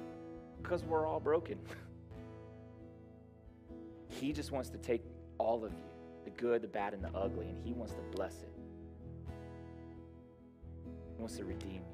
because 0.62 0.84
we're 0.84 1.06
all 1.06 1.20
broken. 1.20 1.60
he 4.10 4.34
just 4.34 4.52
wants 4.52 4.70
to 4.70 4.78
take 4.78 5.04
all 5.38 5.64
of 5.64 5.72
you 5.72 5.94
the 6.24 6.32
good, 6.32 6.62
the 6.62 6.68
bad, 6.68 6.94
and 6.94 7.04
the 7.04 7.10
ugly 7.10 7.48
and 7.48 7.58
He 7.64 7.74
wants 7.74 7.94
to 7.94 8.02
bless 8.16 8.42
it. 8.42 8.54
He 11.16 11.20
wants 11.20 11.38
to 11.38 11.46
redeem 11.46 11.82
you. 11.82 11.93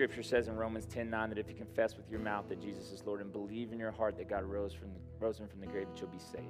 Scripture 0.00 0.22
says 0.22 0.48
in 0.48 0.56
Romans 0.56 0.86
10 0.86 1.10
9 1.10 1.28
that 1.28 1.38
if 1.38 1.46
you 1.46 1.54
confess 1.54 1.94
with 1.94 2.08
your 2.10 2.20
mouth 2.20 2.48
that 2.48 2.58
Jesus 2.58 2.90
is 2.90 3.04
Lord 3.04 3.20
and 3.20 3.30
believe 3.30 3.70
in 3.70 3.78
your 3.78 3.90
heart 3.90 4.16
that 4.16 4.30
God 4.30 4.44
rose, 4.44 4.72
from 4.72 4.94
the, 4.94 5.00
rose 5.18 5.38
him 5.38 5.46
from 5.46 5.60
the 5.60 5.66
grave, 5.66 5.88
that 5.88 6.00
you'll 6.00 6.08
be 6.08 6.18
saved. 6.18 6.46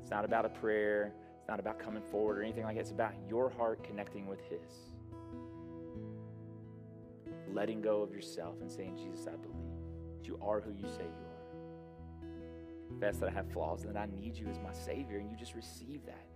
It's 0.00 0.12
not 0.12 0.24
about 0.24 0.44
a 0.44 0.50
prayer, 0.50 1.12
it's 1.36 1.48
not 1.48 1.58
about 1.58 1.80
coming 1.80 2.00
forward 2.00 2.38
or 2.38 2.44
anything 2.44 2.62
like 2.62 2.76
that. 2.76 2.82
It's 2.82 2.92
about 2.92 3.14
your 3.28 3.50
heart 3.50 3.82
connecting 3.82 4.28
with 4.28 4.38
His 4.42 4.70
letting 7.52 7.82
go 7.82 8.00
of 8.00 8.12
yourself 8.12 8.60
and 8.60 8.70
saying, 8.70 8.96
Jesus, 8.96 9.26
I 9.26 9.34
believe 9.34 10.22
you 10.22 10.38
are 10.40 10.60
who 10.60 10.70
you 10.70 10.86
say 10.86 11.02
you 11.02 11.26
are. 11.26 12.86
confess 12.86 13.16
that 13.16 13.30
I 13.30 13.32
have 13.32 13.50
flaws 13.50 13.82
and 13.82 13.96
that 13.96 13.98
I 13.98 14.06
need 14.06 14.36
you 14.36 14.46
as 14.46 14.60
my 14.60 14.72
Savior, 14.72 15.18
and 15.18 15.28
you 15.28 15.36
just 15.36 15.56
receive 15.56 16.06
that. 16.06 16.28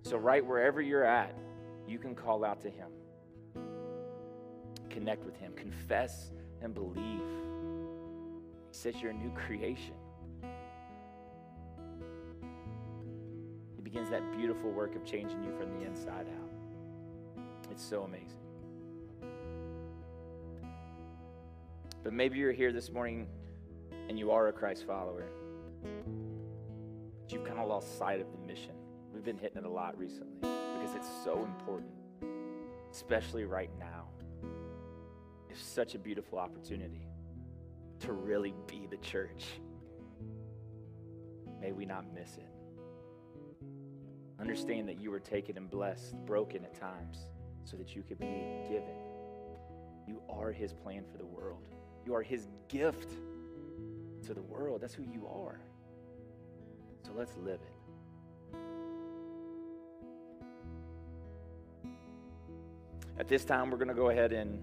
So, 0.00 0.16
right 0.16 0.44
wherever 0.44 0.80
you're 0.80 1.04
at, 1.04 1.34
you 1.86 1.98
can 1.98 2.14
call 2.14 2.44
out 2.44 2.60
to 2.62 2.70
Him, 2.70 2.88
connect 4.90 5.24
with 5.24 5.36
Him, 5.36 5.52
confess 5.54 6.30
and 6.62 6.74
believe. 6.74 7.20
He 8.70 8.76
says 8.76 8.94
you're 9.00 9.10
a 9.10 9.14
new 9.14 9.30
creation. 9.30 9.94
He 13.76 13.82
begins 13.82 14.10
that 14.10 14.36
beautiful 14.36 14.70
work 14.70 14.96
of 14.96 15.04
changing 15.04 15.42
you 15.44 15.52
from 15.58 15.78
the 15.78 15.86
inside 15.86 16.26
out. 16.26 17.44
It's 17.70 17.84
so 17.84 18.02
amazing. 18.02 18.28
But 22.02 22.12
maybe 22.12 22.38
you're 22.38 22.52
here 22.52 22.72
this 22.72 22.90
morning 22.90 23.26
and 24.08 24.18
you 24.18 24.30
are 24.30 24.48
a 24.48 24.52
Christ 24.52 24.86
follower, 24.86 25.24
but 27.22 27.32
you've 27.32 27.44
kind 27.44 27.58
of 27.58 27.68
lost 27.68 27.98
sight 27.98 28.20
of 28.20 28.26
the 28.30 28.46
mission. 28.46 28.74
We've 29.12 29.24
been 29.24 29.38
hitting 29.38 29.58
it 29.58 29.64
a 29.64 29.70
lot 29.70 29.98
recently 29.98 30.53
it's 31.04 31.24
so 31.24 31.44
important, 31.44 31.92
especially 32.90 33.44
right 33.44 33.70
now. 33.78 34.06
It's 35.50 35.60
such 35.60 35.94
a 35.94 35.98
beautiful 35.98 36.38
opportunity 36.38 37.06
to 38.00 38.12
really 38.12 38.54
be 38.66 38.86
the 38.90 38.96
church. 38.96 39.44
May 41.60 41.72
we 41.72 41.84
not 41.84 42.06
miss 42.14 42.38
it. 42.38 42.48
Understand 44.40 44.88
that 44.88 44.98
you 44.98 45.10
were 45.10 45.20
taken 45.20 45.58
and 45.58 45.70
blessed, 45.70 46.14
broken 46.24 46.64
at 46.64 46.74
times, 46.74 47.26
so 47.64 47.76
that 47.76 47.94
you 47.94 48.02
could 48.02 48.18
be 48.18 48.26
given. 48.66 48.96
You 50.08 50.22
are 50.30 50.52
His 50.52 50.72
plan 50.72 51.04
for 51.12 51.18
the 51.18 51.26
world. 51.26 51.66
You 52.06 52.14
are 52.14 52.22
His 52.22 52.48
gift 52.68 53.10
to 54.26 54.32
the 54.32 54.42
world. 54.42 54.80
That's 54.80 54.94
who 54.94 55.02
you 55.02 55.26
are. 55.26 55.60
So 57.04 57.12
let's 57.14 57.36
live 57.36 57.60
it. 57.60 57.73
At 63.16 63.28
this 63.28 63.44
time, 63.44 63.70
we're 63.70 63.76
going 63.76 63.88
to 63.88 63.94
go 63.94 64.10
ahead 64.10 64.32
and, 64.32 64.58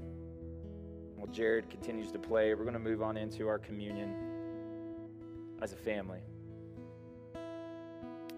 while 1.16 1.28
Jared 1.28 1.70
continues 1.70 2.12
to 2.12 2.20
play, 2.20 2.54
we're 2.54 2.64
going 2.64 2.74
to 2.74 2.80
move 2.80 3.02
on 3.02 3.16
into 3.16 3.48
our 3.48 3.58
communion 3.58 4.14
as 5.62 5.72
a 5.72 5.78
family. 5.78 6.20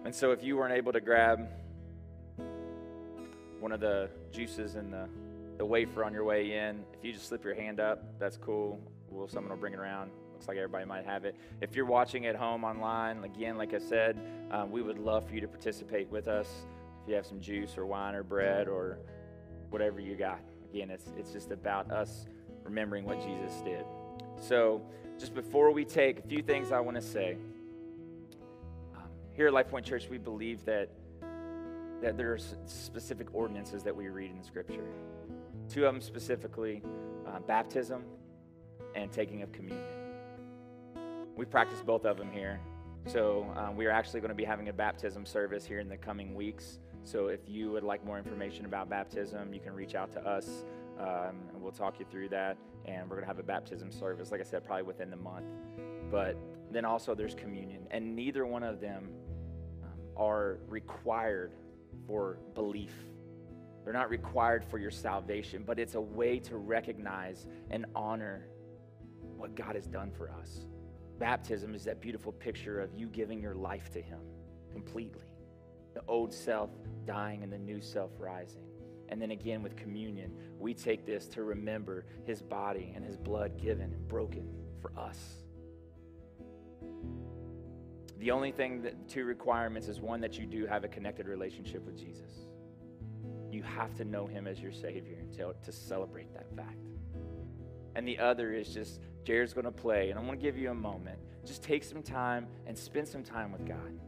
And 0.04 0.14
so, 0.14 0.30
if 0.30 0.44
you 0.44 0.56
weren't 0.56 0.74
able 0.74 0.92
to 0.92 1.00
grab 1.00 1.48
one 3.58 3.72
of 3.72 3.80
the 3.80 4.08
juices 4.30 4.76
and 4.76 4.92
the, 4.92 5.08
the 5.58 5.64
wafer 5.64 6.04
on 6.04 6.12
your 6.12 6.22
way 6.22 6.52
in, 6.52 6.84
if 6.92 7.04
you 7.04 7.12
just 7.12 7.26
slip 7.26 7.42
your 7.42 7.54
hand 7.54 7.80
up, 7.80 8.04
that's 8.20 8.36
cool. 8.36 8.78
We'll, 9.08 9.26
someone 9.26 9.50
will 9.50 9.58
bring 9.58 9.72
it 9.72 9.80
around. 9.80 10.12
Looks 10.32 10.46
like 10.46 10.58
everybody 10.58 10.84
might 10.84 11.06
have 11.06 11.24
it. 11.24 11.34
If 11.60 11.74
you're 11.74 11.86
watching 11.86 12.26
at 12.26 12.36
home 12.36 12.62
online, 12.62 13.24
again, 13.24 13.56
like 13.56 13.74
I 13.74 13.78
said, 13.78 14.20
um, 14.52 14.70
we 14.70 14.80
would 14.80 14.98
love 14.98 15.26
for 15.26 15.34
you 15.34 15.40
to 15.40 15.48
participate 15.48 16.08
with 16.08 16.28
us. 16.28 16.66
If 17.02 17.08
you 17.08 17.14
have 17.16 17.26
some 17.26 17.40
juice 17.40 17.76
or 17.76 17.84
wine 17.84 18.14
or 18.14 18.22
bread 18.22 18.68
or 18.68 19.00
whatever 19.74 19.98
you 19.98 20.14
got. 20.14 20.38
Again, 20.72 20.88
it's, 20.88 21.06
it's 21.18 21.32
just 21.32 21.50
about 21.50 21.90
us 21.90 22.26
remembering 22.62 23.04
what 23.04 23.20
Jesus 23.20 23.60
did. 23.62 23.84
So, 24.40 24.80
just 25.18 25.34
before 25.34 25.72
we 25.72 25.84
take 25.84 26.20
a 26.20 26.22
few 26.22 26.42
things 26.42 26.70
I 26.70 26.78
want 26.78 26.96
to 26.96 27.02
say. 27.02 27.36
Um, 28.94 29.02
here 29.32 29.48
at 29.48 29.52
Life 29.52 29.68
Point 29.68 29.84
Church, 29.84 30.08
we 30.08 30.16
believe 30.16 30.64
that, 30.64 30.90
that 32.02 32.16
there 32.16 32.32
are 32.32 32.38
specific 32.66 33.34
ordinances 33.34 33.82
that 33.82 33.94
we 33.94 34.06
read 34.08 34.30
in 34.30 34.44
Scripture. 34.44 34.86
Two 35.68 35.86
of 35.86 35.92
them 35.92 36.00
specifically 36.00 36.80
uh, 37.26 37.40
baptism 37.40 38.04
and 38.94 39.10
taking 39.10 39.42
of 39.42 39.50
communion. 39.50 39.82
We 41.34 41.46
practice 41.46 41.82
both 41.84 42.04
of 42.04 42.16
them 42.16 42.30
here. 42.30 42.60
So 43.06 43.52
um, 43.56 43.74
we 43.74 43.86
are 43.86 43.90
actually 43.90 44.20
going 44.20 44.28
to 44.28 44.36
be 44.36 44.44
having 44.44 44.68
a 44.68 44.72
baptism 44.72 45.26
service 45.26 45.66
here 45.66 45.80
in 45.80 45.88
the 45.88 45.96
coming 45.96 46.32
weeks. 46.32 46.78
So 47.04 47.28
if 47.28 47.40
you 47.46 47.70
would 47.70 47.84
like 47.84 48.04
more 48.04 48.18
information 48.18 48.64
about 48.64 48.88
baptism, 48.88 49.52
you 49.52 49.60
can 49.60 49.74
reach 49.74 49.94
out 49.94 50.10
to 50.12 50.26
us 50.26 50.64
um, 50.98 51.36
and 51.52 51.60
we'll 51.60 51.72
talk 51.72 51.98
you 51.98 52.06
through 52.10 52.30
that. 52.30 52.56
And 52.86 53.08
we're 53.08 53.16
going 53.16 53.22
to 53.22 53.28
have 53.28 53.38
a 53.38 53.42
baptism 53.42 53.90
service, 53.90 54.30
like 54.30 54.40
I 54.40 54.44
said, 54.44 54.64
probably 54.64 54.84
within 54.84 55.10
the 55.10 55.16
month. 55.16 55.46
But 56.10 56.36
then 56.70 56.84
also 56.84 57.14
there's 57.14 57.34
communion, 57.34 57.86
and 57.90 58.14
neither 58.14 58.46
one 58.46 58.62
of 58.62 58.80
them 58.80 59.08
um, 59.82 59.90
are 60.16 60.58
required 60.68 61.52
for 62.06 62.38
belief. 62.54 62.92
They're 63.84 63.92
not 63.92 64.10
required 64.10 64.64
for 64.64 64.78
your 64.78 64.90
salvation, 64.90 65.62
but 65.66 65.78
it's 65.78 65.94
a 65.94 66.00
way 66.00 66.38
to 66.40 66.56
recognize 66.56 67.46
and 67.70 67.86
honor 67.94 68.46
what 69.36 69.54
God 69.54 69.74
has 69.74 69.86
done 69.86 70.10
for 70.10 70.30
us. 70.30 70.66
Baptism 71.18 71.74
is 71.74 71.84
that 71.84 72.00
beautiful 72.00 72.32
picture 72.32 72.80
of 72.80 72.94
you 72.94 73.06
giving 73.06 73.40
your 73.40 73.54
life 73.54 73.90
to 73.92 74.00
Him 74.00 74.20
completely. 74.72 75.33
The 75.94 76.02
old 76.08 76.32
self 76.32 76.70
dying 77.06 77.42
and 77.42 77.52
the 77.52 77.58
new 77.58 77.80
self 77.80 78.10
rising. 78.18 78.62
And 79.08 79.20
then 79.20 79.30
again 79.30 79.62
with 79.62 79.76
communion, 79.76 80.32
we 80.58 80.74
take 80.74 81.06
this 81.06 81.26
to 81.28 81.42
remember 81.42 82.04
His 82.24 82.42
body 82.42 82.92
and 82.94 83.04
His 83.04 83.16
blood 83.16 83.60
given 83.60 83.92
and 83.92 84.08
broken 84.08 84.48
for 84.80 84.92
us. 84.98 85.44
The 88.18 88.30
only 88.30 88.52
thing 88.52 88.80
that 88.82 89.08
two 89.08 89.24
requirements 89.24 89.88
is 89.88 90.00
one 90.00 90.20
that 90.22 90.38
you 90.38 90.46
do 90.46 90.66
have 90.66 90.84
a 90.84 90.88
connected 90.88 91.26
relationship 91.26 91.84
with 91.84 91.98
Jesus. 91.98 92.46
You 93.50 93.62
have 93.62 93.94
to 93.96 94.04
know 94.04 94.26
him 94.26 94.46
as 94.46 94.60
your 94.60 94.72
Savior 94.72 95.18
to, 95.36 95.54
to 95.62 95.72
celebrate 95.72 96.32
that 96.32 96.46
fact. 96.56 96.78
And 97.94 98.08
the 98.08 98.18
other 98.18 98.52
is 98.52 98.72
just 98.72 99.00
Jared's 99.24 99.52
going 99.52 99.66
to 99.66 99.70
play, 99.70 100.10
and 100.10 100.18
I'm 100.18 100.26
going 100.26 100.38
to 100.38 100.42
give 100.42 100.56
you 100.56 100.70
a 100.70 100.74
moment. 100.74 101.18
Just 101.44 101.62
take 101.62 101.84
some 101.84 102.02
time 102.02 102.46
and 102.66 102.76
spend 102.76 103.06
some 103.06 103.22
time 103.22 103.52
with 103.52 103.66
God. 103.66 104.00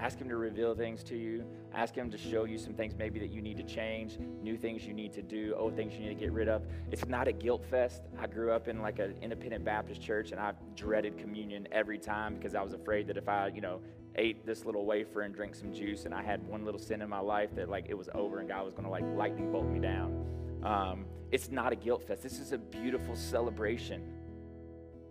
Ask 0.00 0.18
Him 0.18 0.30
to 0.30 0.36
reveal 0.36 0.74
things 0.74 1.04
to 1.04 1.16
you. 1.16 1.44
Ask 1.74 1.94
Him 1.94 2.10
to 2.10 2.16
show 2.16 2.44
you 2.44 2.56
some 2.56 2.72
things 2.72 2.94
maybe 2.96 3.20
that 3.20 3.30
you 3.30 3.42
need 3.42 3.58
to 3.58 3.62
change, 3.62 4.18
new 4.42 4.56
things 4.56 4.86
you 4.86 4.94
need 4.94 5.12
to 5.12 5.22
do, 5.22 5.54
old 5.58 5.76
things 5.76 5.92
you 5.92 6.00
need 6.00 6.08
to 6.08 6.14
get 6.14 6.32
rid 6.32 6.48
of. 6.48 6.62
It's 6.90 7.06
not 7.06 7.28
a 7.28 7.32
guilt 7.32 7.66
fest. 7.70 8.04
I 8.18 8.26
grew 8.26 8.50
up 8.50 8.66
in 8.66 8.80
like 8.80 8.98
an 8.98 9.14
independent 9.20 9.62
Baptist 9.62 10.00
church, 10.00 10.32
and 10.32 10.40
I 10.40 10.54
dreaded 10.74 11.18
communion 11.18 11.68
every 11.70 11.98
time 11.98 12.36
because 12.36 12.54
I 12.54 12.62
was 12.62 12.72
afraid 12.72 13.08
that 13.08 13.18
if 13.18 13.28
I, 13.28 13.48
you 13.48 13.60
know, 13.60 13.82
ate 14.16 14.46
this 14.46 14.64
little 14.64 14.86
wafer 14.86 15.20
and 15.20 15.34
drank 15.34 15.54
some 15.54 15.70
juice, 15.70 16.06
and 16.06 16.14
I 16.14 16.22
had 16.22 16.42
one 16.48 16.64
little 16.64 16.80
sin 16.80 17.02
in 17.02 17.10
my 17.10 17.20
life 17.20 17.54
that 17.56 17.68
like 17.68 17.86
it 17.90 17.94
was 17.98 18.08
over, 18.14 18.38
and 18.38 18.48
God 18.48 18.64
was 18.64 18.72
going 18.72 18.84
to 18.84 18.90
like 18.90 19.04
lightning 19.14 19.52
bolt 19.52 19.66
me 19.66 19.80
down. 19.80 20.24
Um, 20.62 21.04
it's 21.30 21.50
not 21.50 21.72
a 21.74 21.76
guilt 21.76 22.06
fest. 22.06 22.22
This 22.22 22.38
is 22.40 22.52
a 22.52 22.58
beautiful 22.58 23.14
celebration 23.14 24.14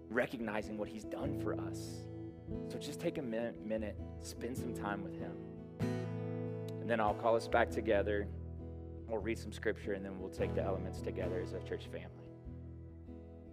recognizing 0.09 0.77
what 0.77 0.89
he's 0.89 1.03
done 1.03 1.39
for 1.39 1.53
us. 1.53 2.08
So 2.69 2.77
just 2.77 2.99
take 2.99 3.17
a 3.17 3.21
minute, 3.21 3.55
minute, 3.65 3.97
spend 4.21 4.57
some 4.57 4.73
time 4.73 5.03
with 5.03 5.17
him. 5.19 5.31
And 6.81 6.89
then 6.89 6.99
I'll 6.99 7.13
call 7.13 7.35
us 7.35 7.47
back 7.47 7.69
together. 7.69 8.27
We'll 9.07 9.21
read 9.21 9.39
some 9.39 9.51
scripture 9.51 9.93
and 9.93 10.05
then 10.05 10.19
we'll 10.19 10.29
take 10.29 10.53
the 10.55 10.63
elements 10.63 11.01
together 11.01 11.41
as 11.41 11.53
a 11.53 11.59
church 11.61 11.85
family. 11.85 12.29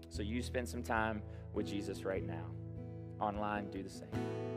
So 0.08 0.22
you 0.22 0.42
spend 0.42 0.68
some 0.68 0.82
time 0.82 1.22
with 1.52 1.66
Jesus 1.66 2.04
right 2.04 2.26
now. 2.26 2.46
Online, 3.20 3.70
do 3.70 3.82
the 3.82 3.90
same. 3.90 4.55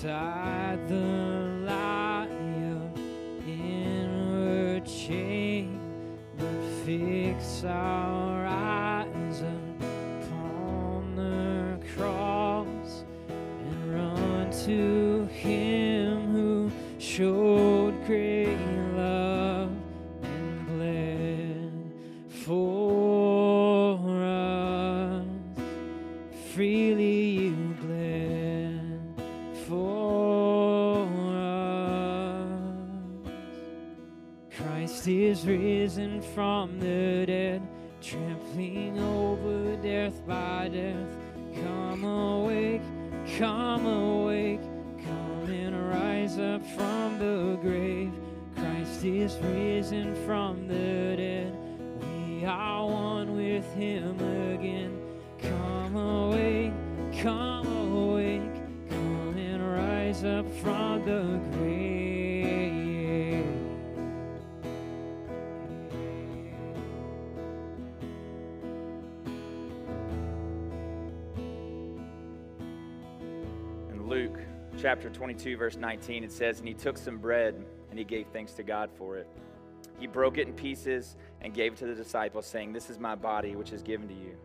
beside 0.00 0.86
the 0.86 1.17
chapter 74.80 75.10
22, 75.10 75.56
verse 75.56 75.76
19, 75.76 76.22
it 76.22 76.30
says, 76.32 76.60
And 76.60 76.68
he 76.68 76.74
took 76.74 76.96
some 76.96 77.18
bread 77.18 77.54
and 77.90 77.98
he 77.98 78.04
gave 78.04 78.28
thanks 78.28 78.52
to 78.54 78.62
God 78.62 78.90
for 78.96 79.16
it. 79.16 79.28
He 79.98 80.06
broke 80.06 80.38
it 80.38 80.46
in 80.46 80.54
pieces 80.54 81.16
and 81.40 81.52
gave 81.52 81.72
it 81.72 81.78
to 81.78 81.86
the 81.86 81.94
disciples, 81.94 82.46
saying, 82.46 82.72
This 82.72 82.88
is 82.88 82.98
my 82.98 83.16
body, 83.16 83.56
which 83.56 83.72
is 83.72 83.82
given 83.82 84.06
to 84.08 84.14
you. 84.14 84.36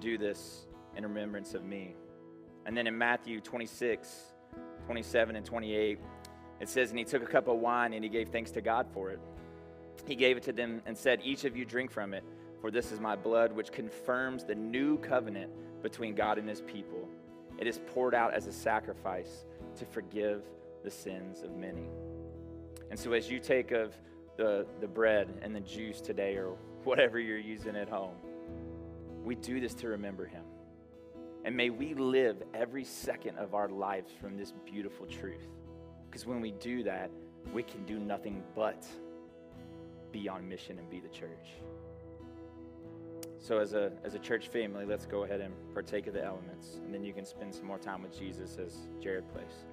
Do 0.00 0.18
this 0.18 0.66
in 0.96 1.04
remembrance 1.04 1.54
of 1.54 1.64
me. 1.64 1.94
And 2.66 2.76
then 2.76 2.86
in 2.86 2.98
Matthew 2.98 3.40
26, 3.40 4.08
27, 4.86 5.36
and 5.36 5.46
28, 5.46 6.00
it 6.60 6.68
says, 6.68 6.90
And 6.90 6.98
he 6.98 7.04
took 7.04 7.22
a 7.22 7.26
cup 7.26 7.46
of 7.46 7.58
wine 7.58 7.92
and 7.92 8.02
he 8.02 8.10
gave 8.10 8.30
thanks 8.30 8.50
to 8.52 8.60
God 8.60 8.86
for 8.92 9.10
it. 9.10 9.20
He 10.06 10.16
gave 10.16 10.36
it 10.36 10.42
to 10.44 10.52
them 10.52 10.82
and 10.86 10.98
said, 10.98 11.20
Each 11.22 11.44
of 11.44 11.56
you 11.56 11.64
drink 11.64 11.92
from 11.92 12.14
it, 12.14 12.24
for 12.60 12.72
this 12.72 12.90
is 12.90 12.98
my 12.98 13.14
blood, 13.14 13.52
which 13.52 13.70
confirms 13.70 14.42
the 14.44 14.54
new 14.56 14.98
covenant 14.98 15.52
between 15.82 16.16
God 16.16 16.38
and 16.38 16.48
his 16.48 16.62
people. 16.62 17.08
It 17.58 17.66
is 17.66 17.80
poured 17.92 18.14
out 18.14 18.34
as 18.34 18.46
a 18.46 18.52
sacrifice 18.52 19.44
to 19.78 19.86
forgive 19.86 20.42
the 20.84 20.90
sins 20.90 21.42
of 21.42 21.56
many. 21.56 21.88
And 22.90 22.98
so, 22.98 23.12
as 23.12 23.30
you 23.30 23.38
take 23.38 23.70
of 23.70 23.94
the, 24.36 24.66
the 24.80 24.86
bread 24.86 25.28
and 25.42 25.54
the 25.54 25.60
juice 25.60 26.00
today, 26.00 26.36
or 26.36 26.56
whatever 26.84 27.18
you're 27.18 27.38
using 27.38 27.76
at 27.76 27.88
home, 27.88 28.14
we 29.24 29.34
do 29.34 29.60
this 29.60 29.74
to 29.74 29.88
remember 29.88 30.26
him. 30.26 30.44
And 31.44 31.56
may 31.56 31.70
we 31.70 31.94
live 31.94 32.42
every 32.54 32.84
second 32.84 33.36
of 33.38 33.54
our 33.54 33.68
lives 33.68 34.10
from 34.20 34.36
this 34.36 34.52
beautiful 34.64 35.06
truth. 35.06 35.46
Because 36.10 36.26
when 36.26 36.40
we 36.40 36.52
do 36.52 36.82
that, 36.84 37.10
we 37.52 37.62
can 37.62 37.84
do 37.84 37.98
nothing 37.98 38.42
but 38.54 38.86
be 40.12 40.28
on 40.28 40.48
mission 40.48 40.78
and 40.78 40.88
be 40.90 41.00
the 41.00 41.08
church. 41.08 41.48
So, 43.40 43.58
as 43.58 43.72
a, 43.72 43.92
as 44.04 44.14
a 44.14 44.18
church 44.18 44.48
family, 44.48 44.84
let's 44.84 45.06
go 45.06 45.22
ahead 45.24 45.40
and 45.40 45.54
partake 45.72 46.06
of 46.06 46.14
the 46.14 46.24
elements. 46.24 46.80
And 46.84 46.92
then 46.92 47.04
you 47.04 47.12
can 47.12 47.24
spend 47.24 47.54
some 47.54 47.66
more 47.66 47.78
time 47.78 48.02
with 48.02 48.18
Jesus 48.18 48.58
as 48.58 48.76
Jared 49.00 49.24
plays. 49.32 49.64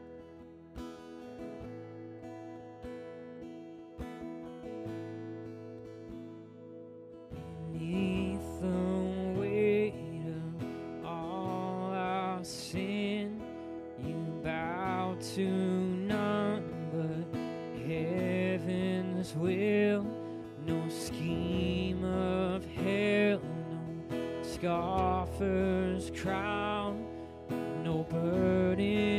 Scoffer's 24.56 26.10
crown, 26.12 27.06
no 27.84 28.06
burden 28.10 29.15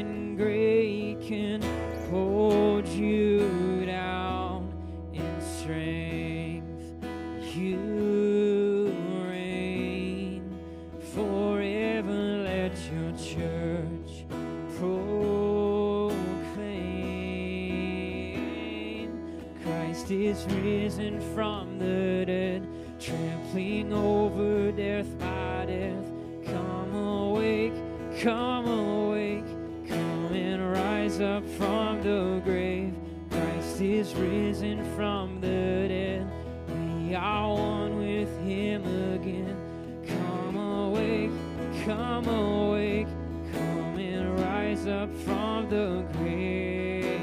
up 44.89 45.13
from 45.19 45.69
the 45.69 46.05
grave. 46.13 47.21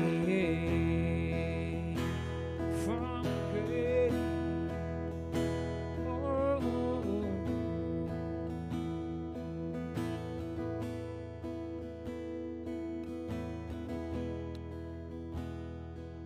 From 2.84 3.26
grave. 3.52 4.14
Oh. 6.06 7.26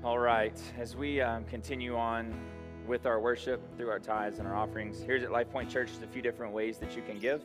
All 0.04 0.18
right, 0.18 0.60
as 0.80 0.96
we 0.96 1.22
um, 1.22 1.44
continue 1.44 1.96
on 1.96 2.34
with 2.88 3.06
our 3.06 3.20
worship 3.20 3.62
through 3.78 3.90
our 3.90 4.00
tithes 4.00 4.40
and 4.40 4.48
our 4.48 4.56
offerings, 4.56 5.02
here's 5.02 5.22
at 5.24 5.32
Life 5.32 5.52
Point 5.52 5.70
Church, 5.70 5.90
there's 5.92 6.04
a 6.04 6.08
few 6.08 6.24
different 6.24 6.54
ways 6.54 6.80
that 6.80 6.96
you 6.96 7.04
can 7.04 7.20
give. 7.20 7.44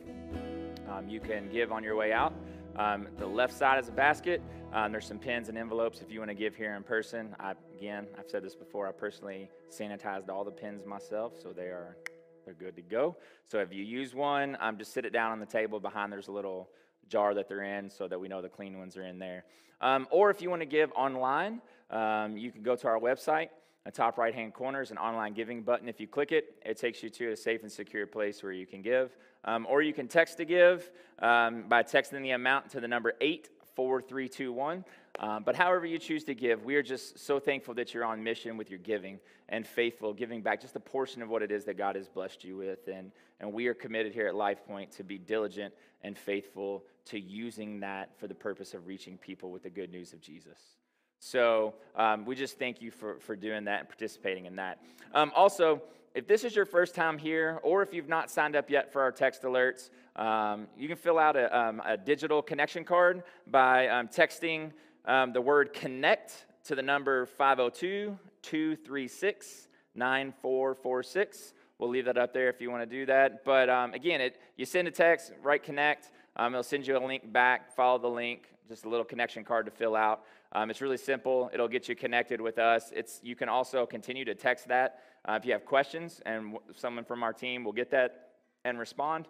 Um, 0.89 1.07
you 1.07 1.19
can 1.19 1.47
give 1.51 1.71
on 1.71 1.83
your 1.83 1.95
way 1.95 2.11
out. 2.11 2.33
Um, 2.75 3.07
the 3.17 3.27
left 3.27 3.53
side 3.53 3.79
is 3.79 3.87
a 3.87 3.91
basket. 3.91 4.41
Um, 4.73 4.91
there's 4.91 5.05
some 5.05 5.19
pens 5.19 5.49
and 5.49 5.57
envelopes 5.57 6.01
if 6.01 6.11
you 6.11 6.19
want 6.19 6.29
to 6.29 6.35
give 6.35 6.55
here 6.55 6.75
in 6.75 6.83
person. 6.83 7.35
I, 7.39 7.53
again, 7.77 8.07
I've 8.17 8.27
said 8.27 8.43
this 8.43 8.55
before. 8.55 8.87
I 8.87 8.91
personally 8.91 9.49
sanitized 9.69 10.29
all 10.29 10.43
the 10.43 10.51
pens 10.51 10.85
myself, 10.85 11.33
so 11.39 11.49
they 11.49 11.67
are 11.67 11.97
they're 12.45 12.55
good 12.55 12.75
to 12.75 12.81
go. 12.81 13.15
So 13.45 13.59
if 13.59 13.71
you 13.71 13.83
use 13.83 14.13
one, 14.15 14.57
um, 14.59 14.77
just 14.77 14.93
sit 14.93 15.05
it 15.05 15.13
down 15.13 15.31
on 15.31 15.39
the 15.39 15.45
table 15.45 15.79
behind. 15.79 16.11
There's 16.11 16.27
a 16.27 16.31
little 16.31 16.69
jar 17.07 17.33
that 17.35 17.47
they're 17.47 17.63
in, 17.63 17.89
so 17.89 18.07
that 18.07 18.19
we 18.19 18.27
know 18.27 18.41
the 18.41 18.49
clean 18.49 18.77
ones 18.77 18.97
are 18.97 19.03
in 19.03 19.19
there. 19.19 19.45
Um, 19.79 20.07
or 20.09 20.31
if 20.31 20.41
you 20.41 20.49
want 20.49 20.61
to 20.61 20.65
give 20.65 20.91
online, 20.93 21.61
um, 21.91 22.37
you 22.37 22.51
can 22.51 22.63
go 22.63 22.75
to 22.75 22.87
our 22.87 22.99
website. 22.99 23.49
The 23.85 23.91
top 23.91 24.17
right 24.17 24.33
hand 24.33 24.53
corner 24.53 24.81
is 24.81 24.91
an 24.91 24.97
online 24.97 25.33
giving 25.33 25.61
button. 25.61 25.89
If 25.89 25.99
you 25.99 26.07
click 26.07 26.31
it, 26.31 26.55
it 26.65 26.77
takes 26.77 27.03
you 27.03 27.09
to 27.09 27.31
a 27.31 27.35
safe 27.35 27.63
and 27.63 27.71
secure 27.71 28.07
place 28.07 28.41
where 28.41 28.53
you 28.53 28.65
can 28.65 28.81
give. 28.81 29.15
Um, 29.43 29.67
or 29.69 29.81
you 29.81 29.93
can 29.93 30.07
text 30.07 30.37
to 30.37 30.45
give 30.45 30.89
um, 31.19 31.65
by 31.67 31.83
texting 31.83 32.21
the 32.21 32.31
amount 32.31 32.69
to 32.71 32.79
the 32.79 32.87
number 32.87 33.13
84321. 33.19 34.85
Um, 35.19 35.43
but 35.43 35.55
however 35.55 35.85
you 35.85 35.99
choose 35.99 36.23
to 36.23 36.33
give, 36.33 36.63
we 36.63 36.75
are 36.75 36.81
just 36.81 37.19
so 37.19 37.39
thankful 37.39 37.73
that 37.73 37.93
you're 37.93 38.05
on 38.05 38.23
mission 38.23 38.55
with 38.55 38.69
your 38.69 38.79
giving 38.79 39.19
and 39.49 39.67
faithful, 39.67 40.13
giving 40.13 40.41
back 40.41 40.61
just 40.61 40.77
a 40.77 40.79
portion 40.79 41.21
of 41.21 41.29
what 41.29 41.41
it 41.41 41.51
is 41.51 41.65
that 41.65 41.77
God 41.77 41.97
has 41.97 42.07
blessed 42.07 42.45
you 42.45 42.55
with. 42.55 42.87
And, 42.87 43.11
and 43.41 43.51
we 43.51 43.67
are 43.67 43.73
committed 43.73 44.13
here 44.13 44.27
at 44.27 44.35
Life 44.35 44.65
Point 44.65 44.91
to 44.93 45.03
be 45.03 45.17
diligent 45.17 45.73
and 46.03 46.17
faithful 46.17 46.85
to 47.05 47.19
using 47.19 47.81
that 47.81 48.17
for 48.17 48.27
the 48.27 48.33
purpose 48.33 48.73
of 48.73 48.87
reaching 48.87 49.17
people 49.17 49.51
with 49.51 49.63
the 49.63 49.69
good 49.69 49.91
news 49.91 50.13
of 50.13 50.21
Jesus. 50.21 50.77
So 51.23 51.73
um, 51.95 52.25
we 52.25 52.35
just 52.35 52.59
thank 52.59 52.81
you 52.81 52.91
for, 52.91 53.17
for 53.19 53.37
doing 53.37 53.63
that 53.63 53.79
and 53.79 53.87
participating 53.87 54.45
in 54.45 54.57
that. 54.57 54.79
Um, 55.13 55.31
also, 55.33 55.81
if 56.13 56.27
this 56.27 56.43
is 56.43 56.53
your 56.53 56.65
first 56.65 56.95
time 56.95 57.17
here, 57.17 57.61
or 57.63 57.81
if 57.81 57.93
you've 57.93 58.09
not 58.09 58.29
signed 58.29 58.57
up 58.57 58.69
yet 58.69 58.91
for 58.91 59.01
our 59.01 59.11
text 59.11 59.43
alerts, 59.43 59.89
um, 60.17 60.67
you 60.77 60.89
can 60.89 60.97
fill 60.97 61.17
out 61.17 61.37
a, 61.37 61.57
um, 61.57 61.81
a 61.85 61.95
digital 61.95 62.41
connection 62.41 62.83
card 62.83 63.23
by 63.47 63.87
um, 63.87 64.09
texting 64.09 64.73
um, 65.05 65.31
the 65.31 65.39
word 65.39 65.71
connect 65.71 66.45
to 66.65 66.75
the 66.75 66.81
number 66.81 67.25
502 67.25 68.19
236 68.41 69.69
9446. 69.95 71.53
We'll 71.79 71.89
leave 71.89 72.05
that 72.05 72.17
up 72.17 72.33
there 72.33 72.49
if 72.49 72.59
you 72.59 72.69
want 72.69 72.83
to 72.83 72.97
do 72.97 73.05
that. 73.05 73.45
But 73.45 73.69
again, 73.95 74.19
it, 74.19 74.41
you 74.57 74.65
send 74.65 74.89
a 74.89 74.91
text, 74.91 75.31
write 75.41 75.63
connect. 75.63 76.11
It'll 76.37 76.63
send 76.63 76.85
you 76.85 76.97
a 76.97 76.99
link 76.99 77.31
back. 77.31 77.73
Follow 77.73 77.97
the 77.97 78.09
link, 78.09 78.49
just 78.67 78.83
a 78.83 78.89
little 78.89 79.05
connection 79.05 79.45
card 79.45 79.65
to 79.65 79.71
fill 79.71 79.95
out. 79.95 80.23
Um, 80.53 80.69
it's 80.69 80.81
really 80.81 80.97
simple. 80.97 81.49
It'll 81.53 81.67
get 81.67 81.89
you 81.89 81.95
connected 81.95 82.39
with 82.39 82.59
us. 82.59 82.91
It's, 82.95 83.19
you 83.23 83.35
can 83.35 83.49
also 83.49 83.85
continue 83.85 84.23
to 84.25 84.35
text 84.35 84.67
that 84.67 84.99
uh, 85.27 85.33
if 85.33 85.45
you 85.45 85.51
have 85.53 85.65
questions, 85.65 86.21
and 86.25 86.53
w- 86.53 86.73
someone 86.75 87.03
from 87.05 87.23
our 87.23 87.33
team 87.33 87.63
will 87.63 87.73
get 87.73 87.89
that 87.91 88.29
and 88.63 88.77
respond. 88.77 89.27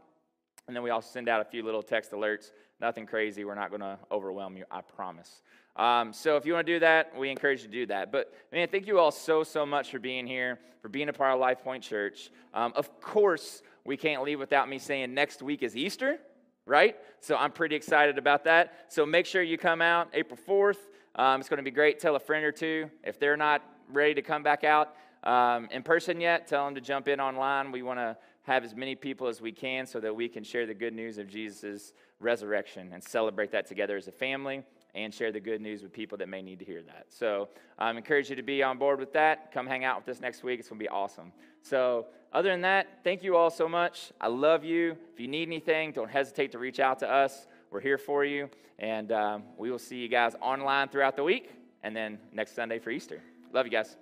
And 0.68 0.76
then 0.76 0.84
we 0.84 0.90
also 0.90 1.10
send 1.12 1.30
out 1.30 1.42
a 1.42 1.46
few 1.46 1.64
little 1.64 1.82
text 1.82 2.12
alerts. 2.12 2.52
Nothing 2.80 3.06
crazy. 3.06 3.46
We're 3.46 3.56
not 3.56 3.70
going 3.70 3.82
to 3.82 3.98
overwhelm 4.12 4.58
you, 4.58 4.66
I 4.70 4.82
promise. 4.82 5.42
Um, 5.76 6.14
so 6.14 6.36
if 6.36 6.46
you 6.46 6.54
want 6.54 6.68
to 6.68 6.74
do 6.74 6.80
that, 6.80 7.18
we 7.18 7.30
encourage 7.30 7.62
you 7.62 7.68
to 7.68 7.72
do 7.72 7.86
that. 7.88 8.12
But 8.12 8.34
man, 8.52 8.68
thank 8.68 8.86
you 8.86 9.00
all 9.00 9.12
so, 9.12 9.44
so 9.44 9.66
much 9.66 9.92
for 9.92 10.00
being 10.00 10.28
here, 10.28 10.60
for 10.82 10.90
being 10.90 11.10
a 11.10 11.14
part 11.14 11.34
of 11.34 11.40
Life 11.40 11.64
Point 11.64 11.84
Church. 11.84 12.32
Um, 12.54 12.74
of 12.76 13.02
course, 13.02 13.62
we 13.86 13.98
can't 13.98 14.24
leave 14.24 14.40
without 14.40 14.70
me 14.70 14.78
saying 14.78 15.14
next 15.14 15.42
week 15.42 15.64
is 15.64 15.76
Easter, 15.76 16.20
right? 16.66 16.96
So 17.20 17.36
I'm 17.36 17.52
pretty 17.52 17.76
excited 17.76 18.18
about 18.18 18.44
that. 18.46 18.86
So 18.90 19.06
make 19.06 19.26
sure 19.26 19.42
you 19.42 19.58
come 19.58 19.82
out 19.82 20.10
April 20.14 20.40
4th. 20.48 20.78
Um, 21.16 21.40
it's 21.40 21.50
going 21.50 21.58
to 21.58 21.64
be 21.64 21.72
great. 21.72 22.00
Tell 22.00 22.16
a 22.16 22.20
friend 22.20 22.44
or 22.44 22.52
two. 22.52 22.90
If 23.04 23.20
they're 23.20 23.38
not 23.38 23.62
ready 23.90 24.14
to 24.16 24.22
come 24.22 24.44
back 24.44 24.64
out 24.64 24.96
um, 25.24 25.68
in 25.72 25.84
person 25.84 26.20
yet, 26.20 26.48
tell 26.48 26.66
them 26.66 26.76
to 26.76 26.82
jump 26.82 27.08
in 27.08 27.20
online. 27.20 27.72
We 27.72 27.84
want 27.84 28.00
to 28.00 28.18
have 28.44 28.64
as 28.64 28.76
many 28.76 28.96
people 28.96 29.28
as 29.28 29.42
we 29.42 29.52
can 29.52 29.86
so 29.86 30.00
that 30.00 30.14
we 30.14 30.28
can 30.28 30.44
share 30.44 30.66
the 30.66 30.74
good 30.74 30.94
news 30.94 31.18
of 31.18 31.28
Jesus' 31.28 31.94
resurrection 32.20 32.92
and 32.94 33.04
celebrate 33.04 33.52
that 33.52 33.68
together 33.68 33.96
as 33.96 34.08
a 34.08 34.12
family 34.12 34.64
and 34.96 35.14
share 35.14 35.32
the 35.32 35.40
good 35.40 35.62
news 35.62 35.82
with 35.82 35.92
people 35.92 36.18
that 36.18 36.30
may 36.30 36.42
need 36.42 36.60
to 36.60 36.66
hear 36.66 36.82
that. 36.84 37.06
So 37.10 37.50
I 37.80 37.90
um, 37.90 37.98
encourage 37.98 38.30
you 38.30 38.36
to 38.36 38.44
be 38.44 38.62
on 38.62 38.78
board 38.78 39.00
with 39.00 39.14
that. 39.14 39.52
Come 39.52 39.66
hang 39.66 39.84
out 39.84 40.06
with 40.06 40.16
us 40.16 40.22
next 40.22 40.44
week. 40.44 40.60
It's 40.60 40.70
going 40.70 40.80
to 40.80 40.84
be 40.84 40.90
awesome. 40.90 41.32
So, 41.62 42.08
other 42.34 42.50
than 42.50 42.62
that, 42.62 42.88
thank 43.04 43.22
you 43.22 43.36
all 43.36 43.52
so 43.52 43.70
much. 43.70 44.12
I 44.20 44.28
love 44.28 44.64
you. 44.64 44.98
If 45.14 45.20
you 45.20 45.28
need 45.28 45.48
anything, 45.48 45.92
don't 45.92 46.10
hesitate 46.10 46.52
to 46.54 46.60
reach 46.60 46.80
out 46.80 46.98
to 47.00 47.10
us. 47.10 47.48
We're 47.74 47.82
here 47.82 47.98
for 47.98 48.24
you. 48.24 48.52
And 48.78 49.12
um, 49.12 49.44
we 49.58 49.72
will 49.72 49.80
see 49.80 49.96
you 49.96 50.08
guys 50.08 50.36
online 50.40 50.90
throughout 50.90 51.16
the 51.16 51.24
week 51.24 51.50
and 51.82 51.96
then 51.96 52.20
next 52.32 52.54
Sunday 52.54 52.78
for 52.78 52.92
Easter. 52.92 53.20
Love 53.52 53.66
you 53.66 53.72
guys. 53.72 53.98